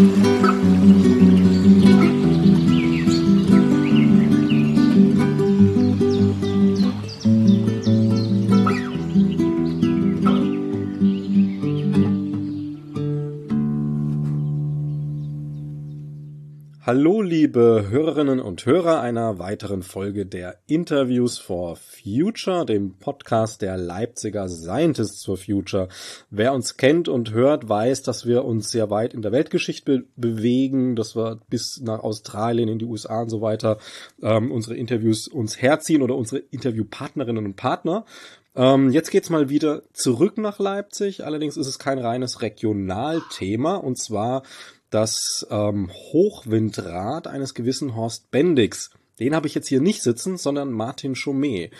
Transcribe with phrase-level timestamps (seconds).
[0.00, 0.39] thank you.
[16.92, 23.76] Hallo, liebe Hörerinnen und Hörer einer weiteren Folge der Interviews for Future, dem Podcast der
[23.76, 25.86] Leipziger Scientists for Future.
[26.30, 30.96] Wer uns kennt und hört, weiß, dass wir uns sehr weit in der Weltgeschichte bewegen,
[30.96, 33.78] dass wir bis nach Australien, in die USA und so weiter
[34.20, 38.04] ähm, unsere Interviews uns herziehen oder unsere Interviewpartnerinnen und Partner.
[38.56, 41.24] Ähm, jetzt geht's mal wieder zurück nach Leipzig.
[41.24, 44.42] Allerdings ist es kein reines Regionalthema und zwar
[44.90, 48.90] das ähm, Hochwindrad eines gewissen Horst Bendix.
[49.18, 51.72] Den habe ich jetzt hier nicht sitzen, sondern Martin Chomet.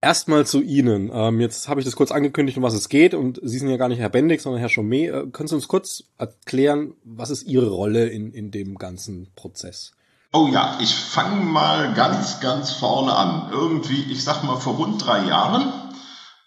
[0.00, 1.10] Erstmal zu Ihnen.
[1.12, 3.14] Ähm, jetzt habe ich das kurz angekündigt, um was es geht.
[3.14, 5.08] Und Sie sind ja gar nicht Herr Bendix, sondern Herr Chomet.
[5.10, 9.92] Äh, können Sie uns kurz erklären, was ist Ihre Rolle in, in dem ganzen Prozess?
[10.32, 13.50] Oh ja, ich fange mal ganz, ganz vorne an.
[13.50, 15.72] Irgendwie, ich sag mal, vor rund drei Jahren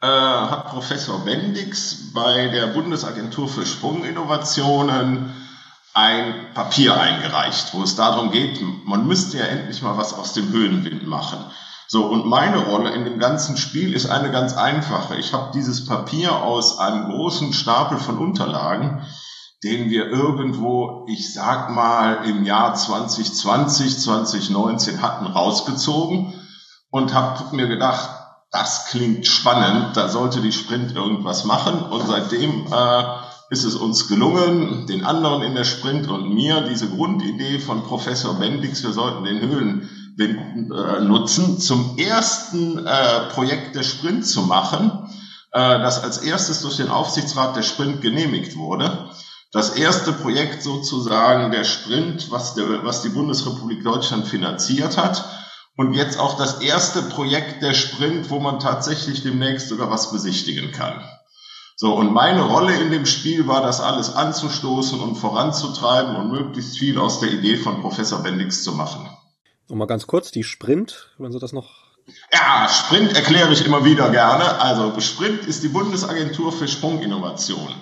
[0.02, 5.34] äh, hat Professor Bendix bei der Bundesagentur für Sprunginnovationen
[5.98, 10.50] ein Papier eingereicht, wo es darum geht, man müsste ja endlich mal was aus dem
[10.50, 11.40] Höhenwind machen.
[11.88, 15.16] So, und meine Rolle in dem ganzen Spiel ist eine ganz einfache.
[15.16, 19.08] Ich habe dieses Papier aus einem großen Stapel von Unterlagen,
[19.64, 26.32] den wir irgendwo, ich sag mal, im Jahr 2020, 2019 hatten, rausgezogen
[26.92, 28.08] und habe mir gedacht,
[28.52, 31.82] das klingt spannend, da sollte die Sprint irgendwas machen.
[31.82, 33.04] Und seitdem äh,
[33.50, 38.34] ist es uns gelungen, den anderen in der Sprint und mir diese Grundidee von Professor
[38.36, 44.92] Bendix, wir sollten den Höhlenwind äh, nutzen, zum ersten äh, Projekt der Sprint zu machen,
[45.54, 49.10] äh, das als erstes durch den Aufsichtsrat der Sprint genehmigt wurde.
[49.54, 55.24] Das erste Projekt sozusagen der Sprint, was, der, was die Bundesrepublik Deutschland finanziert hat.
[55.78, 60.72] Und jetzt auch das erste Projekt der Sprint, wo man tatsächlich demnächst sogar was besichtigen
[60.72, 61.02] kann.
[61.80, 66.80] So, und meine Rolle in dem Spiel war, das alles anzustoßen und voranzutreiben und möglichst
[66.80, 69.08] viel aus der Idee von Professor Bendix zu machen.
[69.70, 71.86] Und mal ganz kurz, die Sprint, wenn Sie das noch
[72.32, 74.60] ja, Sprint erkläre ich immer wieder gerne.
[74.62, 77.76] Also Sprint ist die Bundesagentur für Sprunginnovation.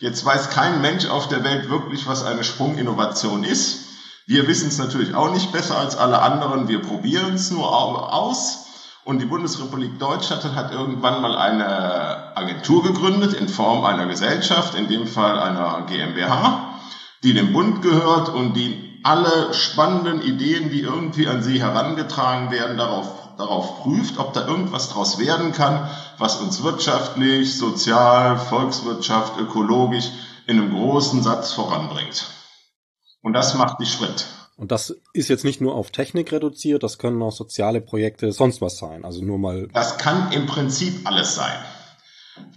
[0.00, 3.86] Jetzt weiß kein Mensch auf der Welt wirklich, was eine Sprunginnovation ist.
[4.26, 6.68] Wir wissen es natürlich auch nicht besser als alle anderen.
[6.68, 7.72] Wir probieren es nur
[8.12, 8.66] aus.
[9.08, 14.86] Und die Bundesrepublik Deutschland hat irgendwann mal eine Agentur gegründet in Form einer Gesellschaft, in
[14.86, 16.74] dem Fall einer GmbH,
[17.22, 22.76] die dem Bund gehört und die alle spannenden Ideen, die irgendwie an sie herangetragen werden,
[22.76, 25.88] darauf, darauf prüft, ob da irgendwas draus werden kann,
[26.18, 30.10] was uns wirtschaftlich, sozial, Volkswirtschaft, ökologisch
[30.46, 32.26] in einem großen Satz voranbringt.
[33.22, 34.26] Und das macht die Schritt.
[34.58, 38.60] Und das ist jetzt nicht nur auf Technik reduziert, das können auch soziale Projekte, sonst
[38.60, 39.04] was sein.
[39.04, 39.68] Also nur mal.
[39.72, 41.56] Das kann im Prinzip alles sein.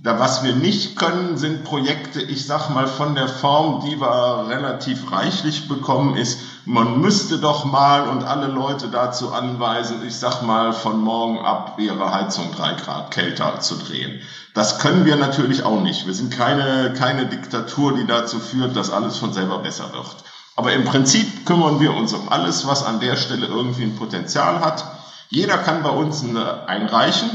[0.01, 4.47] Da, was wir nicht können, sind Projekte, ich sag mal, von der Form, die wir
[4.49, 10.41] relativ reichlich bekommen, ist, man müsste doch mal und alle Leute dazu anweisen, ich sag
[10.41, 14.21] mal, von morgen ab ihre Heizung drei Grad kälter zu drehen.
[14.55, 16.07] Das können wir natürlich auch nicht.
[16.07, 20.15] Wir sind keine, keine Diktatur, die dazu führt, dass alles von selber besser wird.
[20.55, 24.59] Aber im Prinzip kümmern wir uns um alles, was an der Stelle irgendwie ein Potenzial
[24.59, 24.85] hat.
[25.29, 27.29] Jeder kann bei uns eine einreichen.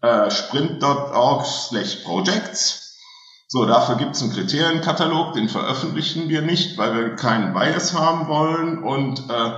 [0.00, 2.98] Äh, sprint.org slash projects.
[3.46, 8.26] So, dafür gibt es einen Kriterienkatalog, den veröffentlichen wir nicht, weil wir keinen Bias haben
[8.26, 8.82] wollen.
[8.82, 9.52] Und äh,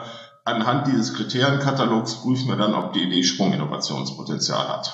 [0.45, 4.93] anhand dieses Kriterienkatalogs prüfen wir dann, ob die Idee Sprunginnovationspotenzial hat.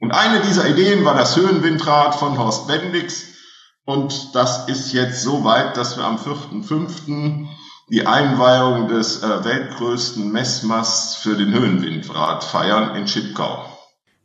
[0.00, 3.31] Und eine dieser Ideen war das Höhenwindrad von Horst Bendix,
[3.84, 7.46] und das ist jetzt so weit, dass wir am 4.5.
[7.88, 13.66] die Einweihung des äh, weltgrößten Messmasts für den Höhenwindrad feiern in Chipkau.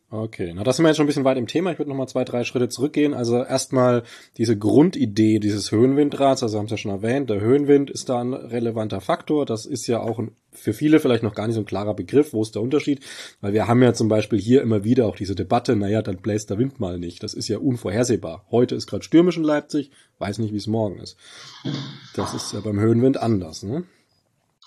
[0.09, 1.69] Okay, na das sind wir jetzt schon ein bisschen weit im Thema.
[1.71, 3.13] Ich würde noch mal zwei, drei Schritte zurückgehen.
[3.13, 4.03] Also erstmal
[4.37, 8.33] diese Grundidee dieses Höhenwindrads, also haben Sie ja schon erwähnt, der Höhenwind ist da ein
[8.33, 9.45] relevanter Faktor.
[9.45, 12.31] Das ist ja auch ein, für viele vielleicht noch gar nicht so ein klarer Begriff.
[12.31, 13.03] Wo ist der Unterschied?
[13.41, 16.49] Weil wir haben ja zum Beispiel hier immer wieder auch diese Debatte, naja, dann bläst
[16.51, 17.21] der Wind mal nicht.
[17.21, 18.45] Das ist ja unvorhersehbar.
[18.49, 21.17] Heute ist gerade stürmisch in Leipzig, weiß nicht, wie es morgen ist.
[22.15, 23.83] Das ist ja beim Höhenwind anders, ne?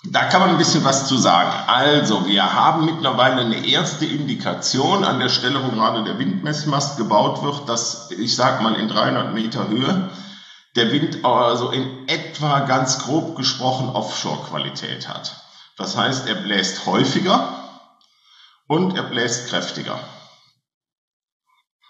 [0.03, 1.51] Da kann man ein bisschen was zu sagen.
[1.67, 7.43] Also, wir haben mittlerweile eine erste Indikation an der Stelle, wo gerade der Windmessmast gebaut
[7.43, 10.09] wird, dass, ich sag mal, in 300 Meter Höhe
[10.75, 15.35] der Wind also in etwa ganz grob gesprochen Offshore-Qualität hat.
[15.77, 17.53] Das heißt, er bläst häufiger
[18.67, 19.99] und er bläst kräftiger.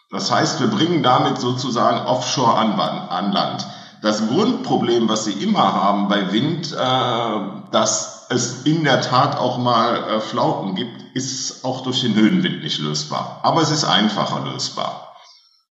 [0.09, 3.67] Das heißt, wir bringen damit sozusagen Offshore an, an Land.
[4.01, 9.59] Das Grundproblem, was sie immer haben bei Wind, äh, dass es in der Tat auch
[9.59, 13.41] mal äh, Flauten gibt, ist auch durch den Höhenwind nicht lösbar.
[13.43, 15.13] Aber es ist einfacher lösbar.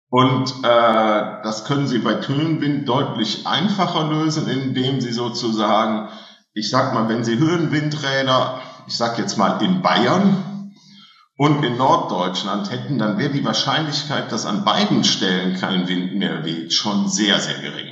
[0.09, 6.09] Und äh, das können Sie bei Höhenwind deutlich einfacher lösen, indem Sie sozusagen,
[6.53, 10.73] ich sag mal, wenn Sie Höhenwindräder, ich sag jetzt mal in Bayern
[11.37, 16.43] und in Norddeutschland hätten, dann wäre die Wahrscheinlichkeit, dass an beiden Stellen kein Wind mehr
[16.45, 17.90] weht, schon sehr, sehr gering.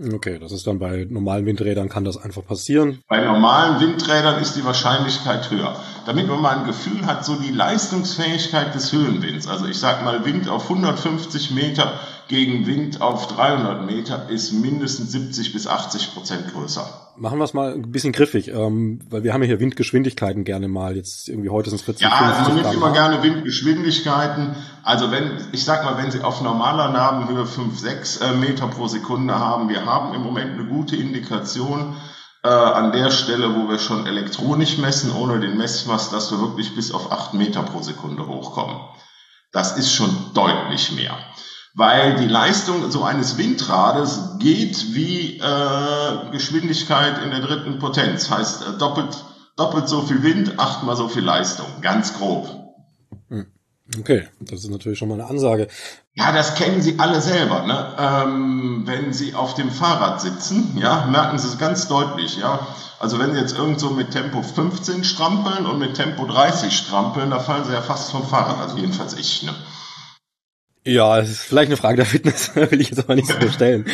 [0.00, 3.02] Okay, das ist dann bei normalen Windrädern kann das einfach passieren.
[3.08, 5.74] Bei normalen Windrädern ist die Wahrscheinlichkeit höher.
[6.06, 9.48] Damit man mal ein Gefühl hat, so die Leistungsfähigkeit des Höhenwinds.
[9.48, 11.98] Also ich sag mal, Wind auf 150 Meter
[12.28, 17.12] gegen Wind auf 300 Meter ist mindestens 70 bis 80 Prozent größer.
[17.16, 20.68] Machen wir es mal ein bisschen griffig, ähm, weil wir haben ja hier Windgeschwindigkeiten gerne
[20.68, 20.94] mal.
[20.94, 24.54] Jetzt irgendwie heute sind es 40, Ja, also man nimmt immer gerne Windgeschwindigkeiten.
[24.84, 28.86] Also wenn, ich sag mal, wenn Sie auf normaler Nabenhöhe 5, 6 äh, Meter pro
[28.86, 31.96] Sekunde haben, wir haben im Moment eine gute Indikation
[32.44, 36.76] äh, an der Stelle, wo wir schon elektronisch messen, ohne den Messmast, dass wir wirklich
[36.76, 38.76] bis auf 8 Meter pro Sekunde hochkommen.
[39.50, 41.16] Das ist schon deutlich mehr
[41.74, 48.30] weil die Leistung so eines Windrades geht wie äh, Geschwindigkeit in der dritten Potenz.
[48.30, 49.24] Heißt äh, doppelt,
[49.56, 51.66] doppelt so viel Wind, achtmal so viel Leistung.
[51.80, 52.48] Ganz grob.
[53.28, 53.46] Hm.
[53.98, 55.68] Okay, das ist natürlich schon mal eine Ansage.
[56.14, 57.62] Ja, das kennen Sie alle selber.
[57.62, 57.94] Ne?
[57.98, 62.38] Ähm, wenn Sie auf dem Fahrrad sitzen, ja, merken Sie es ganz deutlich.
[62.38, 62.66] Ja,
[62.98, 67.38] also wenn Sie jetzt irgendwo mit Tempo 15 strampeln und mit Tempo 30 strampeln, da
[67.38, 68.58] fallen Sie ja fast vom Fahrrad.
[68.60, 69.44] Also jedenfalls ich.
[69.44, 69.54] Ne?
[70.88, 73.84] Ja, es ist vielleicht eine Frage der Fitness, will ich jetzt aber nicht so stellen.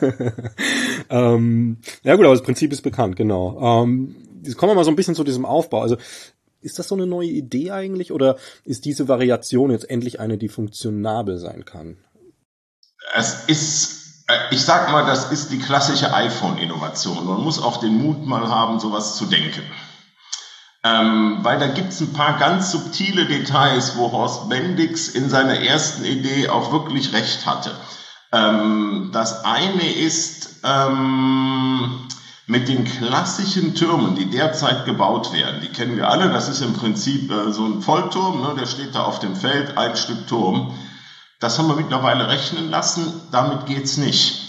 [1.08, 3.84] ähm, ja gut, aber das Prinzip ist bekannt, genau.
[3.84, 5.82] Ähm, jetzt kommen wir mal so ein bisschen zu diesem Aufbau.
[5.82, 5.98] Also
[6.60, 10.48] ist das so eine neue Idee eigentlich oder ist diese Variation jetzt endlich eine, die
[10.48, 11.98] funktionabel sein kann?
[13.14, 17.24] Es ist, äh, ich sag mal, das ist die klassische iPhone-Innovation.
[17.24, 19.62] Man muss auch den Mut mal haben, sowas zu denken.
[20.84, 26.04] Ähm, weil da gibt's ein paar ganz subtile Details, wo Horst Bendix in seiner ersten
[26.04, 27.76] Idee auch wirklich recht hatte.
[28.32, 32.08] Ähm, das eine ist ähm,
[32.46, 35.60] mit den klassischen Türmen, die derzeit gebaut werden.
[35.60, 36.30] Die kennen wir alle.
[36.30, 39.78] Das ist im Prinzip äh, so ein Vollturm, ne, der steht da auf dem Feld,
[39.78, 40.74] ein Stück Turm.
[41.38, 43.28] Das haben wir mittlerweile rechnen lassen.
[43.30, 44.41] Damit geht's nicht.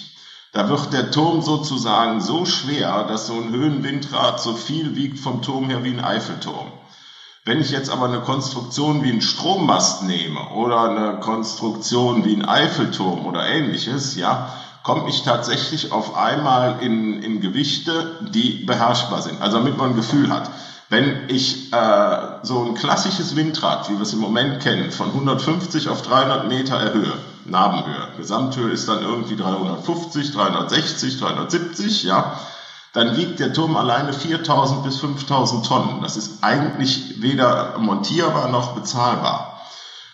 [0.54, 5.42] Da wird der Turm sozusagen so schwer, dass so ein Höhenwindrad so viel wiegt vom
[5.42, 6.72] Turm her wie ein Eiffelturm.
[7.44, 12.46] Wenn ich jetzt aber eine Konstruktion wie ein Strommast nehme oder eine Konstruktion wie ein
[12.46, 14.48] Eiffelturm oder ähnliches, ja,
[14.84, 19.42] komme ich tatsächlich auf einmal in, in Gewichte, die beherrschbar sind.
[19.42, 20.52] Also damit man ein Gefühl hat.
[20.88, 25.90] Wenn ich äh, so ein klassisches Windrad, wie wir es im Moment kennen, von 150
[25.90, 32.40] auf 300 Meter erhöhe, Nabenhöhe, Gesamthöhe ist dann irgendwie 350, 360, 370, ja,
[32.94, 36.02] dann wiegt der Turm alleine 4000 bis 5000 Tonnen.
[36.02, 39.60] Das ist eigentlich weder montierbar noch bezahlbar.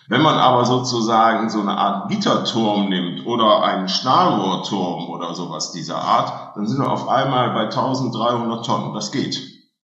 [0.08, 6.02] Wenn man aber sozusagen so eine Art Gitterturm nimmt oder einen Stahlrohrturm oder sowas dieser
[6.02, 8.94] Art, dann sind wir auf einmal bei 1300 Tonnen.
[8.94, 9.40] Das geht.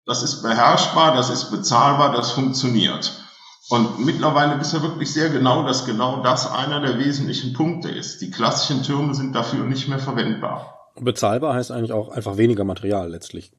[0.06, 3.21] Das ist beherrschbar, das ist bezahlbar, das funktioniert.
[3.72, 8.22] Und mittlerweile ist ja wirklich sehr genau, dass genau das einer der wesentlichen Punkte ist.
[8.22, 10.90] Die klassischen Türme sind dafür nicht mehr verwendbar.
[11.00, 13.54] Bezahlbar heißt eigentlich auch einfach weniger Material letztlich.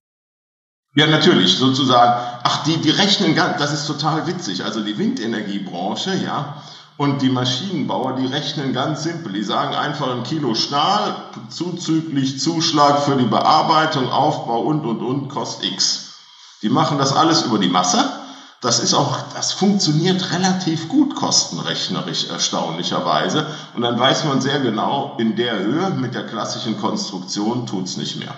[0.94, 2.12] Ja, natürlich, sozusagen.
[2.42, 4.62] Ach, die, die rechnen ganz, das ist total witzig.
[4.66, 6.62] Also die Windenergiebranche, ja,
[6.98, 9.32] und die Maschinenbauer, die rechnen ganz simpel.
[9.32, 11.16] Die sagen einfach ein Kilo Stahl,
[11.48, 16.16] zuzüglich Zuschlag für die Bearbeitung, Aufbau und, und, und, kostet X.
[16.60, 18.21] Die machen das alles über die Masse.
[18.62, 23.44] Das ist auch, das funktioniert relativ gut kostenrechnerisch erstaunlicherweise.
[23.74, 28.20] Und dann weiß man sehr genau, in der Höhe mit der klassischen Konstruktion tut's nicht
[28.20, 28.34] mehr.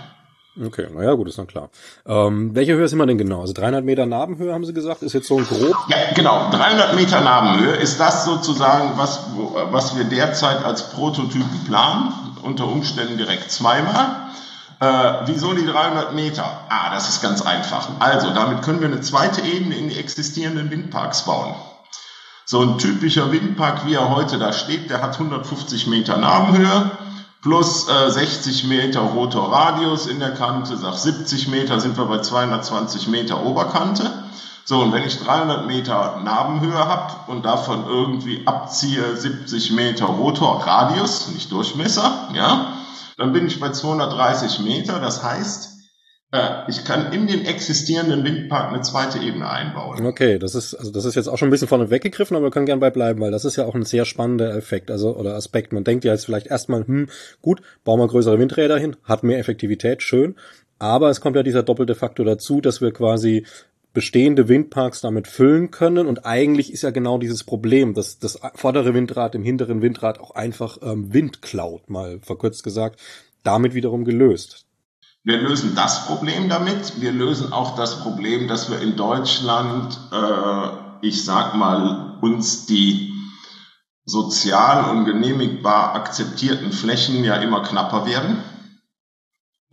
[0.65, 1.69] Okay, naja, gut, ist dann klar.
[2.07, 3.43] Ähm, welche Höhe sind wir denn genau?
[3.43, 5.77] Also 300 Meter Nabenhöhe, haben Sie gesagt, ist jetzt so ein grob?
[5.89, 6.49] Ja, genau.
[6.51, 9.27] 300 Meter Nabenhöhe ist das sozusagen, was,
[9.73, 12.15] was wir derzeit als Prototypen planen.
[12.43, 14.29] Unter Umständen direkt zweimal.
[14.85, 16.45] Äh, wieso die 300 Meter?
[16.69, 17.89] Ah, das ist ganz einfach.
[18.01, 21.55] Also, damit können wir eine zweite Ebene in die existierenden Windparks bauen.
[22.45, 26.91] So ein typischer Windpark, wie er heute da steht, der hat 150 Meter Nabenhöhe
[27.41, 33.09] plus äh, 60 Meter Rotorradius in der Kante, sag 70 Meter sind wir bei 220
[33.09, 34.11] Meter Oberkante.
[34.67, 41.29] So, und wenn ich 300 Meter Nabenhöhe habe und davon irgendwie abziehe 70 Meter Rotorradius,
[41.29, 42.74] nicht Durchmesser, ja,
[43.17, 45.01] dann bin ich bei 230 Meter.
[45.01, 45.75] Das heißt,
[46.35, 50.05] Äh, ich kann in den existierenden Windpark eine zweite Ebene einbauen.
[50.05, 52.51] Okay, das ist, also das ist jetzt auch schon ein bisschen vorne weggegriffen, aber wir
[52.51, 55.37] können gerne bei bleiben, weil das ist ja auch ein sehr spannender Effekt, also, oder
[55.37, 55.73] Aspekt.
[55.73, 57.09] Man denkt ja jetzt vielleicht erstmal, hm,
[57.41, 60.35] gut, bauen wir größere Windräder hin, hat mehr Effektivität, schön.
[60.81, 63.47] Aber es kommt ja dieser doppelte Faktor dazu, dass wir quasi
[63.95, 66.07] bestehende Windparks damit füllen können.
[66.07, 70.33] Und eigentlich ist ja genau dieses Problem, dass das vordere Windrad im hinteren Windrad auch
[70.33, 73.01] einfach ähm, Wind klaut, mal verkürzt gesagt,
[73.45, 74.67] damit wiederum gelöst.
[75.23, 77.01] Wir lösen das Problem damit.
[77.01, 83.13] Wir lösen auch das Problem, dass wir in Deutschland, äh, ich sag mal, uns die
[84.05, 88.43] sozial und genehmigbar akzeptierten Flächen ja immer knapper werden.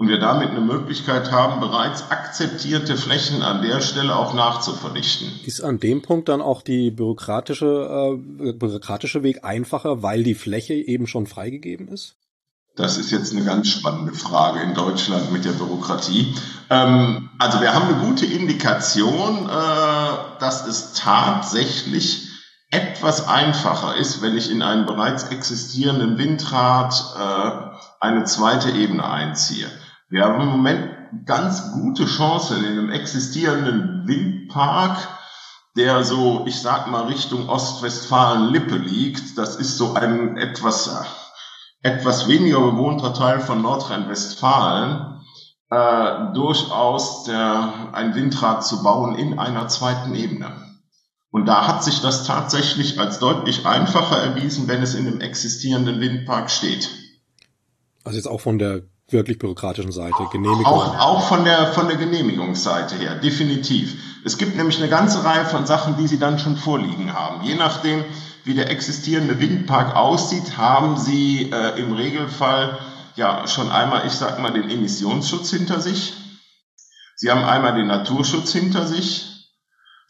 [0.01, 5.27] Und wir damit eine Möglichkeit haben, bereits akzeptierte Flächen an der Stelle auch nachzuverdichten.
[5.45, 10.73] Ist an dem Punkt dann auch die bürokratische, äh, bürokratische Weg einfacher, weil die Fläche
[10.73, 12.15] eben schon freigegeben ist?
[12.75, 16.33] Das ist jetzt eine ganz spannende Frage in Deutschland mit der Bürokratie.
[16.71, 22.27] Ähm, also wir haben eine gute Indikation, äh, dass es tatsächlich
[22.71, 27.51] etwas einfacher ist, wenn ich in einen bereits existierenden Windrad äh,
[27.99, 29.69] eine zweite Ebene einziehe.
[30.11, 34.97] Wir haben im Moment ganz gute Chancen in einem existierenden Windpark,
[35.77, 39.37] der so, ich sag mal, Richtung Ostwestfalen-Lippe liegt.
[39.37, 40.89] Das ist so ein etwas
[41.81, 45.21] etwas weniger bewohnter Teil von Nordrhein-Westfalen
[45.69, 50.51] äh, durchaus der, ein Windrad zu bauen in einer zweiten Ebene.
[51.31, 56.01] Und da hat sich das tatsächlich als deutlich einfacher erwiesen, wenn es in einem existierenden
[56.01, 56.89] Windpark steht.
[58.03, 60.65] Also jetzt auch von der wirklich bürokratischen Seite, Genehmigung.
[60.65, 63.95] Auch, auch von der, von der Genehmigungsseite her, definitiv.
[64.23, 67.43] Es gibt nämlich eine ganze Reihe von Sachen, die Sie dann schon vorliegen haben.
[67.43, 68.03] Je nachdem,
[68.43, 72.77] wie der existierende Windpark aussieht, haben Sie äh, im Regelfall
[73.15, 76.13] ja schon einmal, ich sag mal, den Emissionsschutz hinter sich.
[77.15, 79.30] Sie haben einmal den Naturschutz hinter sich.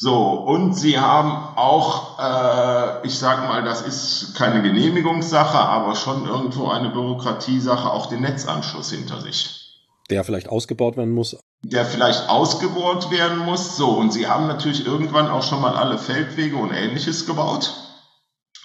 [0.04, 6.26] So, und Sie haben auch, äh, ich sag mal, das ist keine Genehmigungssache, aber schon
[6.26, 9.80] irgendwo eine Bürokratiesache, auch den Netzanschluss hinter sich.
[10.10, 11.38] Der vielleicht ausgebaut werden muss.
[11.62, 13.78] Der vielleicht ausgebaut werden muss.
[13.78, 17.72] So, und Sie haben natürlich irgendwann auch schon mal alle Feldwege und ähnliches gebaut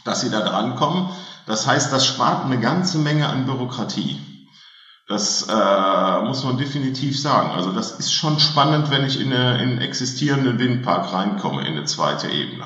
[0.06, 1.08] dass sie da drankommen.
[1.46, 4.18] Das heißt, das spart eine ganze Menge an Bürokratie.
[5.08, 7.50] Das äh, muss man definitiv sagen.
[7.50, 11.74] Also das ist schon spannend, wenn ich in, eine, in einen existierenden Windpark reinkomme, in
[11.74, 12.64] eine zweite Ebene.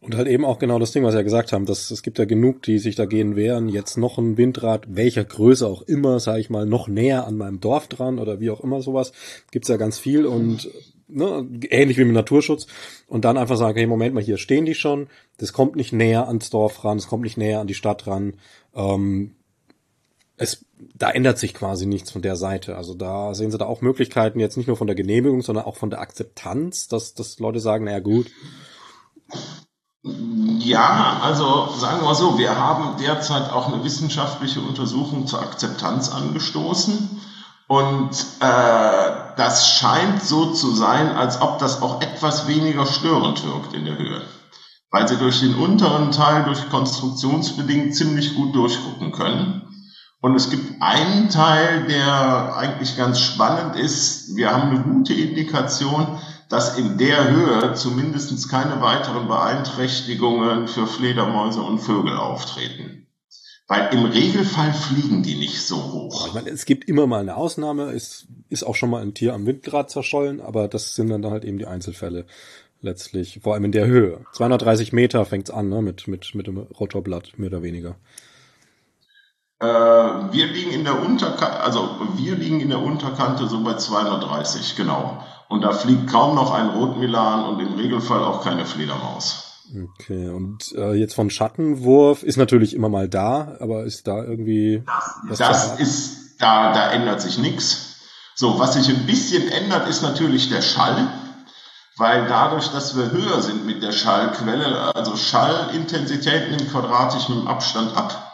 [0.00, 2.18] Und halt eben auch genau das Ding, was wir ja gesagt haben, dass es gibt
[2.18, 6.40] ja genug, die sich dagegen wehren, jetzt noch ein Windrad, welcher Größe auch immer, sage
[6.40, 9.12] ich mal, noch näher an meinem Dorf dran oder wie auch immer sowas,
[9.50, 10.68] gibt's ja ganz viel und
[11.08, 12.66] ne, ähnlich wie mit Naturschutz
[13.08, 16.28] und dann einfach sagen, hey, Moment mal, hier stehen die schon, das kommt nicht näher
[16.28, 18.34] ans Dorf ran, es kommt nicht näher an die Stadt ran.
[18.74, 19.32] Ähm,
[20.36, 20.64] es,
[20.94, 22.76] da ändert sich quasi nichts von der Seite.
[22.76, 25.76] Also da sehen sie da auch Möglichkeiten, jetzt nicht nur von der Genehmigung, sondern auch
[25.76, 28.26] von der Akzeptanz, dass, dass Leute sagen, naja gut.
[30.02, 37.22] Ja, also sagen wir so, wir haben derzeit auch eine wissenschaftliche Untersuchung zur Akzeptanz angestoßen.
[37.68, 43.74] Und äh, das scheint so zu sein, als ob das auch etwas weniger störend wirkt
[43.74, 44.22] in der Höhe.
[44.92, 49.65] Weil sie durch den unteren Teil, durch konstruktionsbedingt ziemlich gut durchgucken können.
[50.20, 54.34] Und es gibt einen Teil, der eigentlich ganz spannend ist.
[54.36, 56.18] Wir haben eine gute Indikation,
[56.48, 63.06] dass in der Höhe zumindest keine weiteren Beeinträchtigungen für Fledermäuse und Vögel auftreten.
[63.68, 66.28] Weil im Regelfall fliegen die nicht so hoch.
[66.28, 67.90] Ich meine, es gibt immer mal eine Ausnahme.
[67.90, 71.44] Es ist auch schon mal ein Tier am Windrad zerschollen, aber das sind dann halt
[71.44, 72.26] eben die Einzelfälle
[72.80, 73.40] letztlich.
[73.42, 74.24] Vor allem in der Höhe.
[74.34, 77.96] 230 Meter fängt's an, ne, mit, mit, mit dem Rotorblatt, mehr oder weniger.
[79.58, 84.76] Äh, wir liegen in der Unterkante, also wir liegen in der Unterkante so bei 230,
[84.76, 85.22] genau.
[85.48, 89.46] Und da fliegt kaum noch ein Rotmilan und im Regelfall auch keine Fledermaus.
[89.74, 94.84] Okay, und äh, jetzt von Schattenwurf ist natürlich immer mal da, aber ist da irgendwie.
[95.28, 97.96] Das, das ist, da, da ändert sich nichts.
[98.34, 101.08] So, was sich ein bisschen ändert, ist natürlich der Schall,
[101.96, 107.48] weil dadurch, dass wir höher sind mit der Schallquelle, also Schallintensität nimmt quadratisch mit dem
[107.48, 108.25] Abstand ab.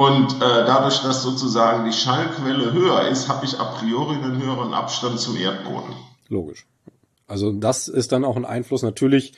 [0.00, 4.72] Und äh, dadurch, dass sozusagen die Schallquelle höher ist, habe ich a priori einen höheren
[4.72, 5.92] Abstand zum Erdboden.
[6.30, 6.66] Logisch.
[7.26, 9.34] Also das ist dann auch ein Einfluss natürlich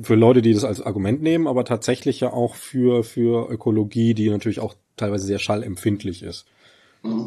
[0.00, 4.30] für Leute, die das als Argument nehmen, aber tatsächlich ja auch für, für Ökologie, die
[4.30, 6.46] natürlich auch teilweise sehr schallempfindlich ist.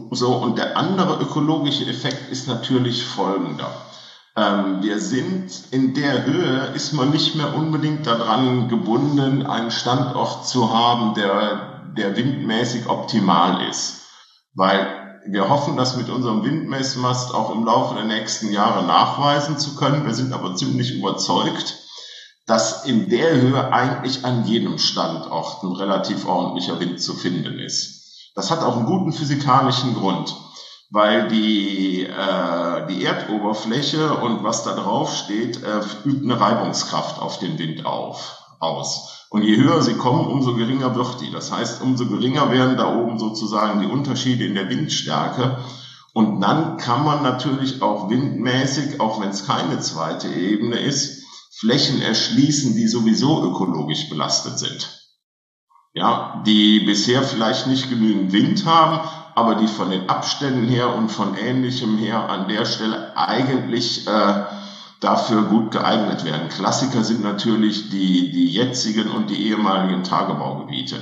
[0.10, 3.72] So, und der andere ökologische Effekt ist natürlich folgender.
[4.36, 10.48] Ähm, wir sind in der Höhe, ist man nicht mehr unbedingt daran gebunden, einen Standort
[10.48, 14.02] zu haben, der, der windmäßig optimal ist.
[14.54, 19.76] Weil wir hoffen, das mit unserem Windmessmast auch im Laufe der nächsten Jahre nachweisen zu
[19.76, 20.06] können.
[20.06, 21.78] Wir sind aber ziemlich überzeugt,
[22.48, 28.32] dass in der Höhe eigentlich an jedem Standort ein relativ ordentlicher Wind zu finden ist.
[28.36, 30.36] Das hat auch einen guten physikalischen Grund,
[30.90, 37.40] weil die, äh, die Erdoberfläche und was da drauf steht, äh, übt eine Reibungskraft auf
[37.40, 39.21] den Wind auf, aus.
[39.32, 41.32] Und je höher sie kommen, umso geringer wird die.
[41.32, 45.58] Das heißt, umso geringer werden da oben sozusagen die Unterschiede in der Windstärke.
[46.14, 51.24] Und dann kann man natürlich auch windmäßig, auch wenn es keine zweite Ebene ist,
[51.58, 55.00] Flächen erschließen, die sowieso ökologisch belastet sind.
[55.94, 59.00] Ja, die bisher vielleicht nicht genügend Wind haben,
[59.34, 64.44] aber die von den Abständen her und von ähnlichem her an der Stelle eigentlich äh,
[65.02, 66.48] dafür gut geeignet wären.
[66.48, 70.98] Klassiker sind natürlich die, die jetzigen und die ehemaligen Tagebaugebiete,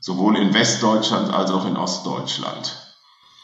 [0.00, 2.82] sowohl in Westdeutschland als auch in Ostdeutschland.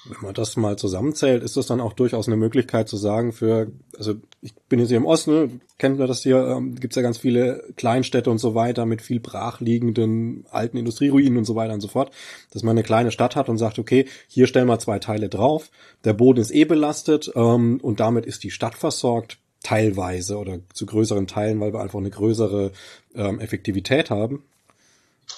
[0.04, 3.71] Wenn man das mal zusammenzählt, ist das dann auch durchaus eine Möglichkeit zu sagen für,
[3.97, 7.18] also ich bin jetzt hier im Osten, kennt man das hier, ähm, gibt ja ganz
[7.18, 11.87] viele Kleinstädte und so weiter mit viel brachliegenden alten Industrieruinen und so weiter und so
[11.87, 12.12] fort,
[12.50, 15.71] dass man eine kleine Stadt hat und sagt, okay, hier stellen wir zwei Teile drauf,
[16.02, 20.87] der Boden ist eh belastet ähm, und damit ist die Stadt versorgt, teilweise oder zu
[20.87, 22.73] größeren Teilen, weil wir einfach eine größere
[23.14, 24.42] ähm, Effektivität haben.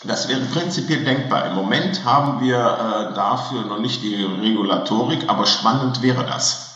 [0.03, 1.47] Das wäre prinzipiell denkbar.
[1.47, 6.75] Im Moment haben wir äh, dafür noch nicht die Regulatorik, aber spannend wäre das.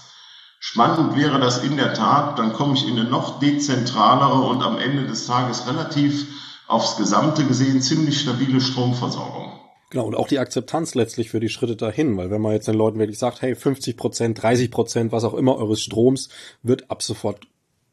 [0.60, 4.78] Spannend wäre das in der Tat, dann komme ich in eine noch dezentralere und am
[4.78, 6.26] Ende des Tages relativ
[6.66, 9.47] aufs Gesamte gesehen ziemlich stabile Stromversorgung.
[9.90, 12.74] Genau, und auch die Akzeptanz letztlich für die Schritte dahin, weil wenn man jetzt den
[12.74, 16.28] Leuten wirklich sagt, hey, 50 Prozent, 30 Prozent, was auch immer eures Stroms
[16.62, 17.46] wird ab sofort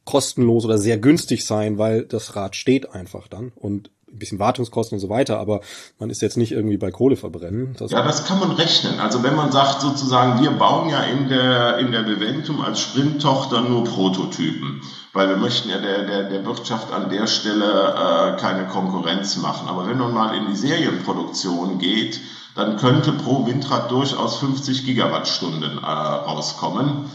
[0.03, 3.51] kostenlos oder sehr günstig sein, weil das Rad steht einfach dann.
[3.55, 5.62] Und ein bisschen Wartungskosten und so weiter, aber
[6.00, 7.75] man ist jetzt nicht irgendwie bei Kohle verbrennen.
[7.77, 9.00] Das ja, das kann man rechnen.
[9.00, 13.62] Also wenn man sagt sozusagen, wir bauen ja in der, in der Beventum als Sprinttochter
[13.62, 14.81] nur Prototypen,
[15.13, 19.67] weil wir möchten ja der, der, der Wirtschaft an der Stelle äh, keine Konkurrenz machen.
[19.67, 22.19] Aber wenn man mal in die Serienproduktion geht,
[22.55, 27.09] dann könnte pro Windrad durchaus 50 Gigawattstunden äh, rauskommen.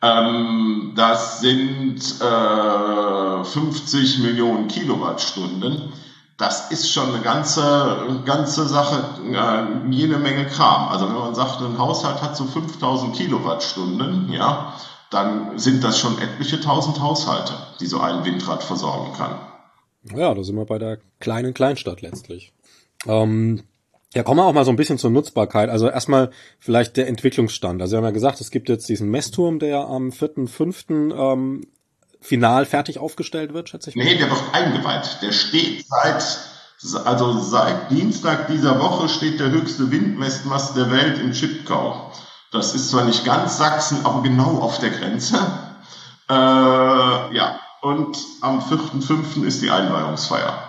[0.00, 5.92] Ähm, das sind äh, 50 Millionen Kilowattstunden
[6.38, 10.88] das ist schon eine ganze, ganze Sache, äh, jede Menge Kram.
[10.88, 14.72] Also wenn man sagt, ein Haushalt hat so 5000 Kilowattstunden, ja,
[15.10, 19.34] dann sind das schon etliche tausend Haushalte, die so ein Windrad versorgen kann.
[20.16, 22.52] Ja, da sind wir bei der kleinen Kleinstadt letztlich.
[23.06, 23.64] Ähm,
[24.14, 25.68] ja, kommen wir auch mal so ein bisschen zur Nutzbarkeit.
[25.70, 27.82] Also erstmal vielleicht der Entwicklungsstand.
[27.82, 31.14] Also wir haben ja gesagt, es gibt jetzt diesen Messturm, der am 4.5.
[31.14, 31.66] Ähm,
[32.20, 34.04] final fertig aufgestellt wird, schätze ich mal?
[34.04, 35.18] Nee, der wird eingeweiht.
[35.22, 41.32] Der steht seit, also seit Dienstag dieser Woche steht der höchste Windmessmast der Welt in
[41.32, 42.12] Chipkau.
[42.50, 45.36] Das ist zwar nicht ganz Sachsen, aber genau auf der Grenze.
[46.28, 49.44] Äh, ja, und am 4.5.
[49.44, 50.68] ist die Einweihungsfeier.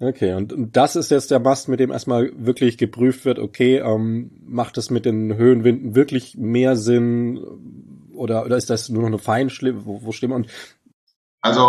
[0.00, 4.30] Okay, und das ist jetzt der Mast, mit dem erstmal wirklich geprüft wird, okay, ähm,
[4.44, 7.40] macht es mit den Höhenwinden wirklich mehr Sinn?
[8.14, 9.84] Oder, oder ist das nur noch eine Feinschlimme?
[9.84, 10.36] Wo, wo stehen wir?
[10.36, 10.48] Und
[11.44, 11.60] also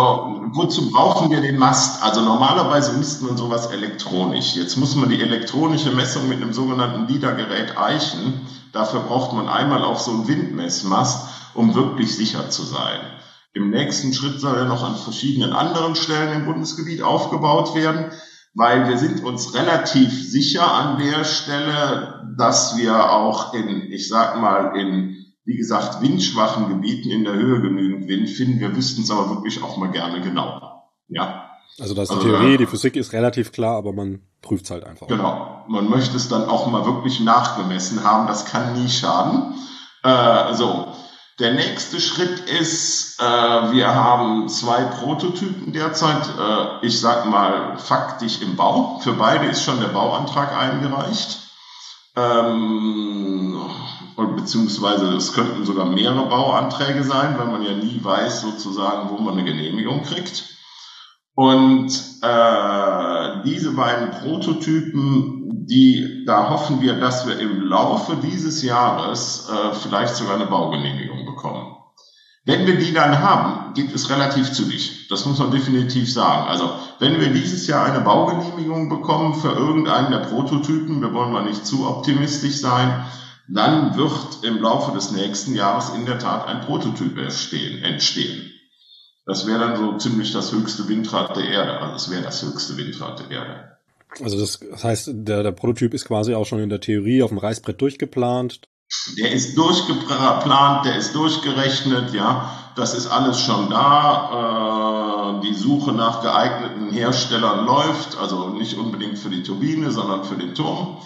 [0.53, 2.01] wozu brauchen wir den Mast?
[2.01, 4.55] Also normalerweise misst man sowas elektronisch.
[4.55, 8.47] Jetzt muss man die elektronische Messung mit einem sogenannten LIDAR-Gerät eichen.
[8.71, 13.01] Dafür braucht man einmal auch so einen Windmessmast, um wirklich sicher zu sein.
[13.53, 18.11] Im nächsten Schritt soll er noch an verschiedenen anderen Stellen im Bundesgebiet aufgebaut werden,
[18.53, 24.39] weil wir sind uns relativ sicher an der Stelle, dass wir auch in, ich sag
[24.39, 28.59] mal, in wie gesagt, windschwachen Gebieten in der Höhe genügend Wind finden.
[28.59, 30.83] Wir wüssten es aber wirklich auch mal gerne genau.
[31.07, 31.51] Ja.
[31.79, 34.71] Also das ist die also, Theorie, die Physik ist relativ klar, aber man prüft es
[34.71, 35.07] halt einfach.
[35.07, 35.65] Genau.
[35.67, 38.27] Man möchte es dann auch mal wirklich nachgemessen haben.
[38.27, 39.53] Das kann nie schaden.
[40.03, 40.87] Äh, so.
[41.37, 48.41] Der nächste Schritt ist, äh, wir haben zwei Prototypen derzeit, äh, ich sag mal faktisch
[48.41, 48.99] im Bau.
[48.99, 51.39] Für beide ist schon der Bauantrag eingereicht.
[52.15, 53.59] Ähm,
[54.15, 59.33] beziehungsweise es könnten sogar mehrere Bauanträge sein, weil man ja nie weiß sozusagen, wo man
[59.33, 60.45] eine Genehmigung kriegt.
[61.35, 61.89] Und
[62.21, 69.73] äh, diese beiden Prototypen, die, da hoffen wir, dass wir im Laufe dieses Jahres äh,
[69.73, 71.75] vielleicht sogar eine Baugenehmigung bekommen.
[72.45, 75.07] Wenn wir die dann haben, geht es relativ zügig.
[75.09, 76.47] Das muss man definitiv sagen.
[76.47, 81.43] Also wenn wir dieses Jahr eine Baugenehmigung bekommen für irgendeinen der Prototypen, wir wollen mal
[81.43, 83.03] nicht zu optimistisch sein,
[83.47, 87.83] dann wird im Laufe des nächsten Jahres in der Tat ein Prototyp entstehen.
[87.83, 88.51] entstehen.
[89.25, 91.79] Das wäre dann so ziemlich das höchste Windrad der Erde.
[91.79, 93.77] Also es wäre das höchste Windrad der Erde.
[94.21, 97.39] Also das heißt, der, der Prototyp ist quasi auch schon in der Theorie auf dem
[97.39, 98.61] Reißbrett durchgeplant.
[99.17, 102.71] Der ist durchgeplant, der ist durchgerechnet, ja.
[102.75, 105.39] Das ist alles schon da.
[105.41, 110.35] Äh, die Suche nach geeigneten Herstellern läuft, also nicht unbedingt für die Turbine, sondern für
[110.35, 110.97] den Turm.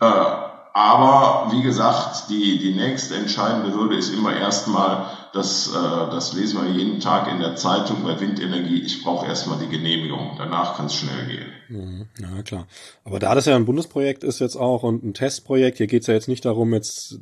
[0.00, 0.47] Äh,
[0.78, 6.62] aber wie gesagt, die, die nächste entscheidende Hürde ist immer erstmal, das, äh, das lesen
[6.62, 10.86] wir jeden Tag in der Zeitung bei Windenergie, ich brauche erstmal die Genehmigung, danach kann
[10.86, 11.46] es schnell gehen.
[11.68, 12.06] Mhm.
[12.20, 12.68] Ja, klar.
[13.04, 16.06] Aber da das ja ein Bundesprojekt ist jetzt auch und ein Testprojekt, hier geht es
[16.06, 17.18] ja jetzt nicht darum, jetzt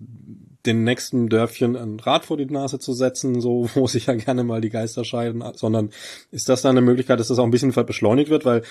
[0.67, 4.45] den nächsten Dörfchen ein Rad vor die Nase zu setzen, so wo sich ja gerne
[4.45, 5.91] mal die Geister scheiden, sondern
[6.31, 8.63] ist das dann eine Möglichkeit, dass das auch ein bisschen beschleunigt wird, weil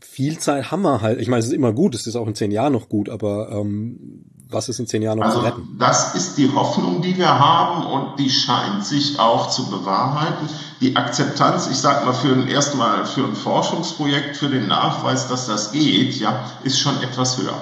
[0.00, 1.20] viel Zeit haben wir halt.
[1.20, 3.50] Ich meine, es ist immer gut, es ist auch in zehn Jahren noch gut, aber
[3.50, 5.76] ähm, was ist in zehn Jahren noch also, zu retten?
[5.78, 10.48] Das ist die Hoffnung, die wir haben und die scheint sich auch zu bewahrheiten.
[10.80, 15.46] Die Akzeptanz, ich sag mal, für ein erstmal für ein Forschungsprojekt, für den Nachweis, dass
[15.46, 17.60] das geht, ja, ist schon etwas höher.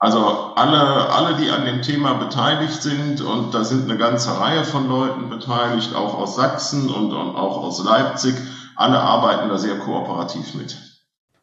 [0.00, 4.64] Also alle, alle, die an dem Thema beteiligt sind, und da sind eine ganze Reihe
[4.64, 8.36] von Leuten beteiligt, auch aus Sachsen und, und auch aus Leipzig,
[8.76, 10.76] alle arbeiten da sehr kooperativ mit.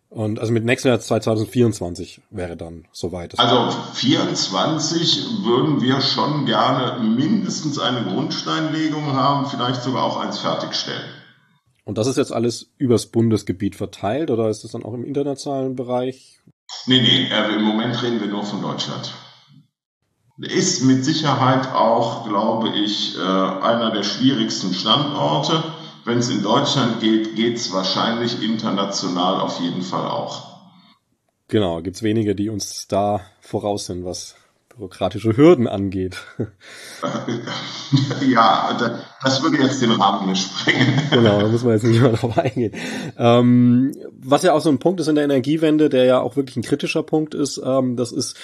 [0.09, 3.37] Und also mit nächstes Jahr 2024 wäre dann soweit.
[3.37, 11.09] Also 24 würden wir schon gerne mindestens eine Grundsteinlegung haben, vielleicht sogar auch eins fertigstellen.
[11.83, 15.75] Und das ist jetzt alles übers Bundesgebiet verteilt oder ist das dann auch im internationalen
[15.75, 16.39] Bereich?
[16.87, 19.13] Nee, nee, äh, im Moment reden wir nur von Deutschland.
[20.37, 25.63] Ist mit Sicherheit auch, glaube ich, äh, einer der schwierigsten Standorte.
[26.05, 30.61] Wenn es in Deutschland geht, geht es wahrscheinlich international auf jeden Fall auch.
[31.47, 34.35] Genau, gibt es wenige, die uns da voraus sind, was
[34.75, 36.17] bürokratische Hürden angeht.
[38.27, 41.01] ja, das würde jetzt den Rahmen sprengen.
[41.09, 42.73] genau, da muss man jetzt nicht mehr drauf eingehen.
[43.17, 46.57] Ähm, was ja auch so ein Punkt ist in der Energiewende, der ja auch wirklich
[46.57, 48.37] ein kritischer Punkt ist, ähm, das ist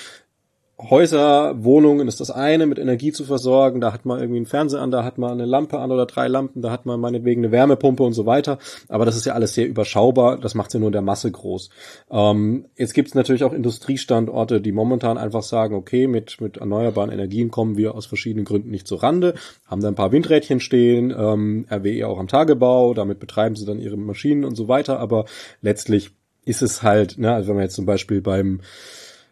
[0.89, 3.81] Häuser, Wohnungen ist das eine, mit Energie zu versorgen.
[3.81, 6.27] Da hat man irgendwie einen Fernseher an, da hat man eine Lampe an oder drei
[6.27, 8.57] Lampen, da hat man meinetwegen eine Wärmepumpe und so weiter.
[8.87, 10.39] Aber das ist ja alles sehr überschaubar.
[10.39, 11.69] Das macht ja nur in der Masse groß.
[12.09, 17.11] Ähm, jetzt gibt es natürlich auch Industriestandorte, die momentan einfach sagen, okay, mit, mit erneuerbaren
[17.11, 19.35] Energien kommen wir aus verschiedenen Gründen nicht zur Rande,
[19.67, 23.79] haben da ein paar Windrädchen stehen, ähm, RWE auch am Tagebau, damit betreiben sie dann
[23.79, 24.99] ihre Maschinen und so weiter.
[24.99, 25.25] Aber
[25.61, 26.11] letztlich
[26.43, 28.61] ist es halt, ne, also wenn man jetzt zum Beispiel beim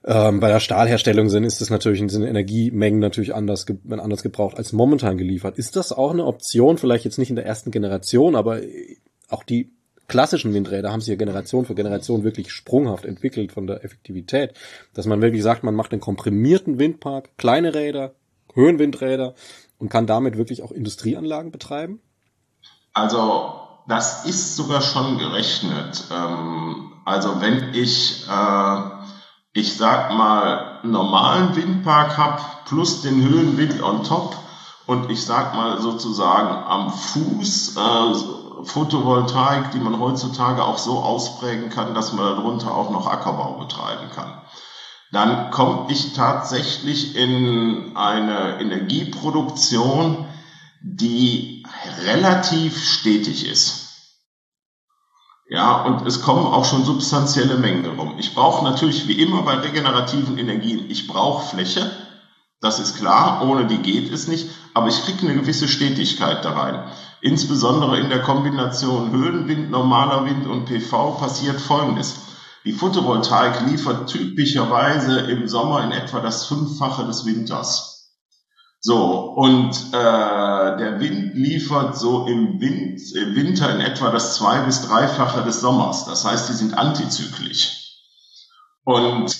[0.05, 4.71] ähm, bei der Stahlherstellung sind, ist es natürlich, sind Energiemengen natürlich anders, anders gebraucht als
[4.71, 5.57] momentan geliefert.
[5.57, 8.61] Ist das auch eine Option, vielleicht jetzt nicht in der ersten Generation, aber
[9.29, 9.71] auch die
[10.07, 14.53] klassischen Windräder haben sich ja Generation für Generation wirklich sprunghaft entwickelt von der Effektivität,
[14.93, 18.15] dass man wirklich sagt, man macht einen komprimierten Windpark, kleine Räder,
[18.53, 19.35] Höhenwindräder
[19.77, 22.01] und kann damit wirklich auch Industrieanlagen betreiben?
[22.93, 23.53] Also
[23.87, 26.05] das ist sogar schon gerechnet.
[26.11, 28.98] Ähm, also wenn ich äh
[29.53, 34.35] ich sag mal, normalen Windpark habe, plus den Höhenwind on top
[34.85, 41.69] und ich sag mal sozusagen am Fuß äh, Photovoltaik, die man heutzutage auch so ausprägen
[41.69, 44.41] kann, dass man darunter auch noch Ackerbau betreiben kann.
[45.11, 50.27] Dann komme ich tatsächlich in eine Energieproduktion,
[50.81, 51.65] die
[52.05, 53.88] relativ stetig ist.
[55.51, 58.15] Ja, und es kommen auch schon substanzielle Mengen rum.
[58.19, 61.91] Ich brauche natürlich wie immer bei regenerativen Energien, ich brauche Fläche,
[62.61, 66.51] das ist klar, ohne die geht es nicht, aber ich kriege eine gewisse Stetigkeit da
[66.51, 66.91] rein.
[67.21, 72.15] Insbesondere in der Kombination Höhenwind, normaler Wind und PV passiert Folgendes.
[72.63, 77.98] Die Photovoltaik liefert typischerweise im Sommer in etwa das Fünffache des Winters.
[78.81, 84.61] So, und äh, der Wind liefert so im, Wind, im Winter in etwa das zwei-
[84.61, 86.05] bis dreifache des Sommers.
[86.05, 87.97] Das heißt, die sind antizyklisch.
[88.85, 89.37] Und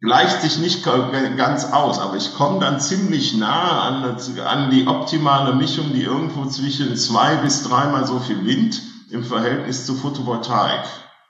[0.00, 5.54] gleicht sich nicht ganz aus, aber ich komme dann ziemlich nah an, an die optimale
[5.54, 10.86] Mischung, die irgendwo zwischen zwei bis dreimal so viel Wind im Verhältnis zu Photovoltaik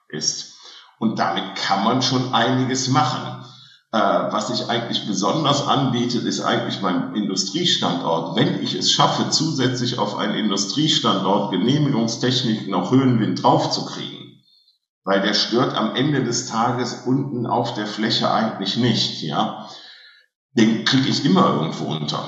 [0.09, 0.57] ist.
[1.01, 3.45] Und damit kann man schon einiges machen.
[3.93, 8.37] Äh, was sich eigentlich besonders anbietet, ist eigentlich mein Industriestandort.
[8.37, 14.41] Wenn ich es schaffe, zusätzlich auf einen Industriestandort Genehmigungstechnik noch Höhenwind draufzukriegen,
[15.03, 19.69] weil der stört am Ende des Tages unten auf der Fläche eigentlich nicht, ja,
[20.53, 22.23] den kriege ich immer irgendwo unter,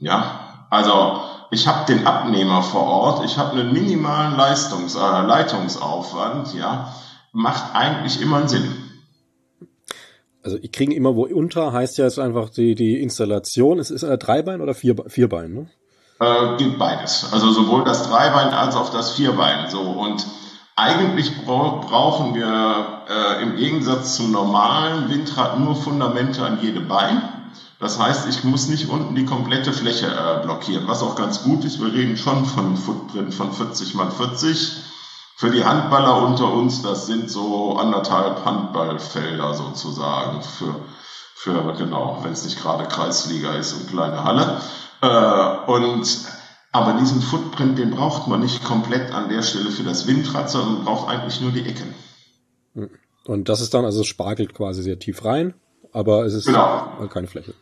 [0.00, 0.66] ja.
[0.68, 6.92] Also ich habe den Abnehmer vor Ort, ich habe einen minimalen Leistungs, äh, Leitungsaufwand, ja,
[7.32, 8.85] macht eigentlich immer einen Sinn
[10.46, 13.80] also ich kriege immer wo unter, heißt ja jetzt einfach die, die Installation.
[13.80, 15.66] Ist es ein Dreibein oder vier, Vierbein, ne?
[16.20, 17.28] Äh, geht beides.
[17.32, 19.68] Also sowohl das Dreibein als auch das Vierbein.
[19.68, 20.24] So und
[20.76, 27.22] eigentlich brauchen wir äh, im Gegensatz zum normalen Windrad nur Fundamente an jedem Bein.
[27.80, 31.64] Das heißt, ich muss nicht unten die komplette Fläche äh, blockieren, was auch ganz gut
[31.64, 31.80] ist.
[31.80, 34.76] Wir reden schon von einem Footprint von 40 mal 40.
[35.38, 40.74] Für die Handballer unter uns, das sind so anderthalb Handballfelder sozusagen für,
[41.34, 44.62] für genau, wenn es nicht gerade Kreisliga ist und kleine Halle.
[45.02, 46.08] Äh, und
[46.72, 50.84] aber diesen Footprint, den braucht man nicht komplett an der Stelle für das Windrad, sondern
[50.84, 51.94] braucht eigentlich nur die Ecken.
[53.26, 55.52] Und das ist dann, also es spargelt quasi sehr tief rein,
[55.96, 57.08] aber es ist genau.
[57.08, 57.54] keine Fläche.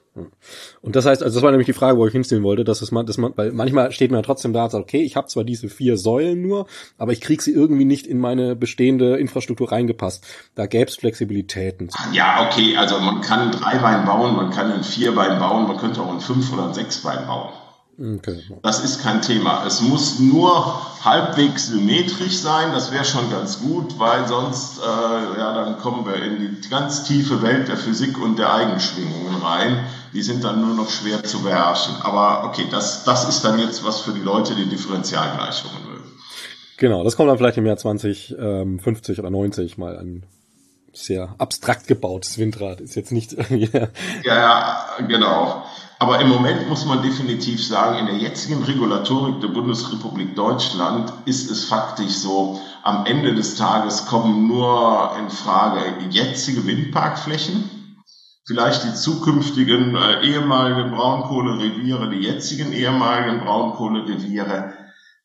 [0.83, 2.91] Und das heißt, also das war nämlich die Frage, wo ich hinstehen wollte, dass es
[2.91, 5.29] man, dass man, weil manchmal steht man ja trotzdem da und sagt, okay, ich habe
[5.29, 6.67] zwar diese vier Säulen nur,
[6.99, 10.27] aber ich krieg sie irgendwie nicht in meine bestehende Infrastruktur reingepasst.
[10.57, 11.91] Da gäbe es Flexibilitäten.
[12.13, 16.03] Ja, okay, also man kann ein Dreibein bauen, man kann ein Vierbein bauen, man könnte
[16.03, 17.53] auch ein Fünf- oder ein Sechsbein bauen.
[17.99, 18.43] Okay.
[18.63, 19.65] Das ist kein Thema.
[19.67, 22.73] Es muss nur halbwegs symmetrisch sein.
[22.73, 27.05] Das wäre schon ganz gut, weil sonst, äh, ja, dann kommen wir in die ganz
[27.05, 29.85] tiefe Welt der Physik und der Eigenschwingungen rein.
[30.13, 31.95] Die sind dann nur noch schwer zu beherrschen.
[32.03, 36.05] Aber okay, das, das ist dann jetzt was für die Leute, die Differentialgleichungen mögen.
[36.77, 40.25] Genau, das kommt dann vielleicht im Jahr 2050 ähm, oder 90 mal an
[40.93, 42.81] sehr abstrakt gebautes Windrad.
[42.81, 43.33] Ist jetzt nicht.
[43.51, 43.89] ja,
[44.25, 45.65] ja, genau.
[46.05, 51.51] Aber im Moment muss man definitiv sagen, in der jetzigen Regulatorik der Bundesrepublik Deutschland ist
[51.51, 57.71] es faktisch so, am Ende des Tages kommen nur in Frage jetzige Windparkflächen,
[58.45, 64.75] vielleicht die zukünftigen äh, ehemaligen Braunkohlereviere, die jetzigen ehemaligen Braunkohlereviere.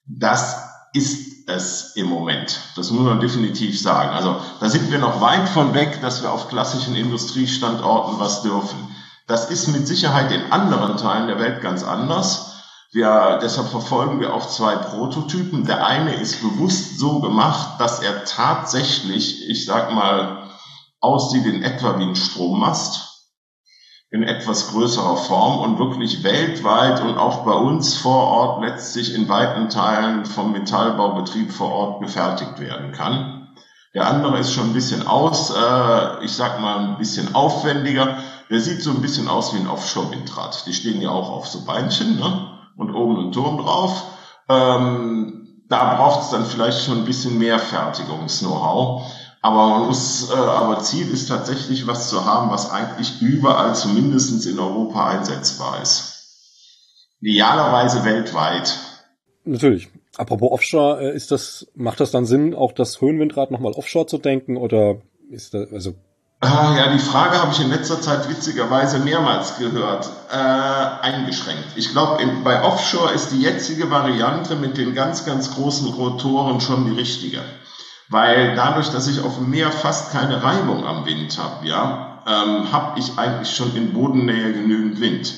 [0.06, 0.64] Das
[0.94, 2.58] ist es im Moment.
[2.78, 4.12] Das muss man definitiv sagen.
[4.12, 8.96] Also da sind wir noch weit von weg, dass wir auf klassischen Industriestandorten was dürfen.
[9.30, 12.64] Das ist mit Sicherheit in anderen Teilen der Welt ganz anders.
[12.92, 15.68] Wir, deshalb verfolgen wir auch zwei Prototypen.
[15.68, 20.50] Der eine ist bewusst so gemacht, dass er tatsächlich, ich sag mal,
[21.00, 23.06] aussieht in etwa wie ein Strommast
[24.10, 29.30] in etwas größerer Form und wirklich weltweit und auch bei uns vor Ort letztlich in
[29.30, 33.50] weiten Teilen vom Metallbaubetrieb vor Ort gefertigt werden kann.
[33.94, 38.18] Der andere ist schon ein bisschen aus, äh, ich sag mal ein bisschen aufwendiger.
[38.50, 40.66] Der sieht so ein bisschen aus wie ein Offshore-Windrad.
[40.66, 42.60] Die stehen ja auch auf so Beinchen ne?
[42.78, 44.04] und oben ein Turm drauf.
[44.50, 49.04] Ähm, da braucht es dann vielleicht schon ein bisschen mehr Fertigungs-Know-how.
[49.42, 54.46] Aber man muss, äh, aber Ziel ist tatsächlich was zu haben, was eigentlich überall zumindest
[54.48, 56.16] in Europa einsetzbar ist.
[57.22, 58.78] Idealerweise weltweit.
[59.46, 59.90] Natürlich.
[60.18, 64.18] Apropos Offshore, äh, ist das, macht das dann Sinn, auch das Höhenwindrad nochmal Offshore zu
[64.18, 64.98] denken oder
[65.30, 65.94] ist das, also
[66.42, 71.76] Ah, ja, die Frage habe ich in letzter Zeit witzigerweise mehrmals gehört, äh, eingeschränkt.
[71.76, 76.86] Ich glaube, bei Offshore ist die jetzige Variante mit den ganz, ganz großen Rotoren schon
[76.86, 77.44] die richtige.
[78.08, 82.72] Weil dadurch, dass ich auf dem Meer fast keine Reibung am Wind habe, ja, ähm,
[82.72, 85.34] habe ich eigentlich schon in Bodennähe genügend Wind.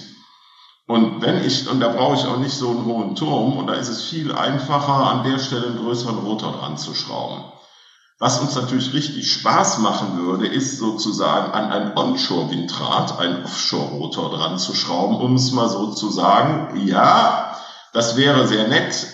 [0.85, 3.73] Und wenn ich, und da brauche ich auch nicht so einen hohen Turm, und da
[3.73, 7.43] ist es viel einfacher, an der Stelle einen größeren Rotor dran zu schrauben.
[8.21, 14.59] Was uns natürlich richtig Spaß machen würde, ist sozusagen an ein Onshore-Windrad einen Offshore-Rotor dran
[14.59, 16.85] zu schrauben, um es mal so zu sagen.
[16.85, 17.57] Ja,
[17.93, 19.07] das wäre sehr nett.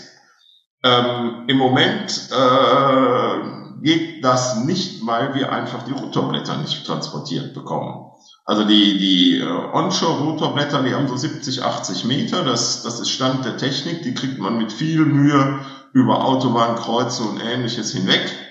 [0.84, 8.12] Ähm, Im Moment äh, geht das nicht, weil wir einfach die Rotorblätter nicht transportiert bekommen.
[8.43, 13.46] Also die, die äh, Onshore-Rotorblätter, die haben so 70, 80 Meter, das, das ist Stand
[13.46, 15.62] der Technik, die kriegt man mit viel Mühe
[15.93, 18.46] über Autobahnkreuze und ähnliches hinweg.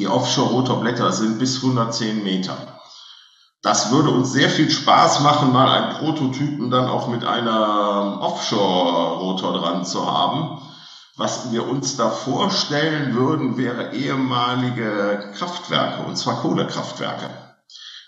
[0.00, 2.56] Die Offshore-Rotorblätter sind bis 110 Meter.
[3.60, 9.58] Das würde uns sehr viel Spaß machen, mal einen Prototypen dann auch mit einem Offshore-Rotor
[9.58, 10.62] dran zu haben.
[11.18, 17.28] Was wir uns da vorstellen würden, wäre ehemalige Kraftwerke, und zwar Kohlekraftwerke.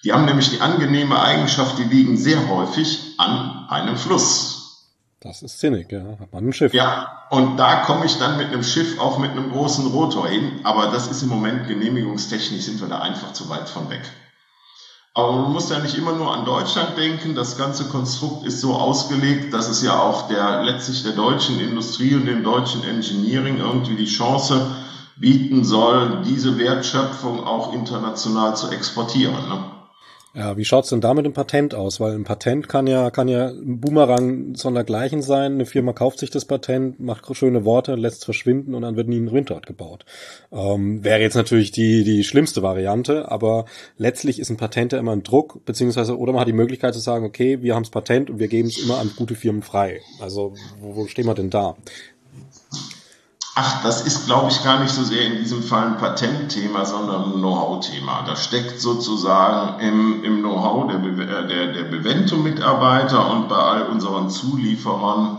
[0.02, 4.51] Die haben nämlich die angenehme Eigenschaft, die liegen sehr häufig an einem Fluss.
[5.22, 6.18] Das ist sinnig, ja.
[6.18, 6.74] Hat man ein Schiff.
[6.74, 10.60] Ja, und da komme ich dann mit einem Schiff auch mit einem großen Rotor hin.
[10.64, 14.02] Aber das ist im Moment genehmigungstechnisch sind wir da einfach zu weit von weg.
[15.14, 17.36] Aber man muss ja nicht immer nur an Deutschland denken.
[17.36, 22.16] Das ganze Konstrukt ist so ausgelegt, dass es ja auch der, letztlich der deutschen Industrie
[22.16, 24.74] und dem deutschen Engineering irgendwie die Chance
[25.16, 29.48] bieten soll, diese Wertschöpfung auch international zu exportieren.
[29.48, 29.64] Ne?
[30.34, 32.00] Ja, wie schaut's denn da mit dem Patent aus?
[32.00, 35.52] Weil ein Patent kann ja, kann ja ein Boomerang sondergleichen sein.
[35.52, 39.08] Eine Firma kauft sich das Patent, macht schöne Worte, lässt es verschwinden und dann wird
[39.08, 40.06] nie ein Windort gebaut.
[40.50, 43.66] Ähm, wäre jetzt natürlich die, die schlimmste Variante, aber
[43.98, 47.00] letztlich ist ein Patent ja immer ein Druck, beziehungsweise, oder man hat die Möglichkeit zu
[47.00, 50.00] sagen, okay, wir haben das Patent und wir geben es immer an gute Firmen frei.
[50.18, 51.76] Also, wo, wo stehen wir denn da?
[53.54, 57.24] Ach, das ist, glaube ich, gar nicht so sehr in diesem Fall ein Patentthema, sondern
[57.24, 58.22] ein Know-how-Thema.
[58.22, 64.30] Das steckt sozusagen im, im Know-how der, äh, der, der Bevento-Mitarbeiter und bei all unseren
[64.30, 65.38] Zulieferern.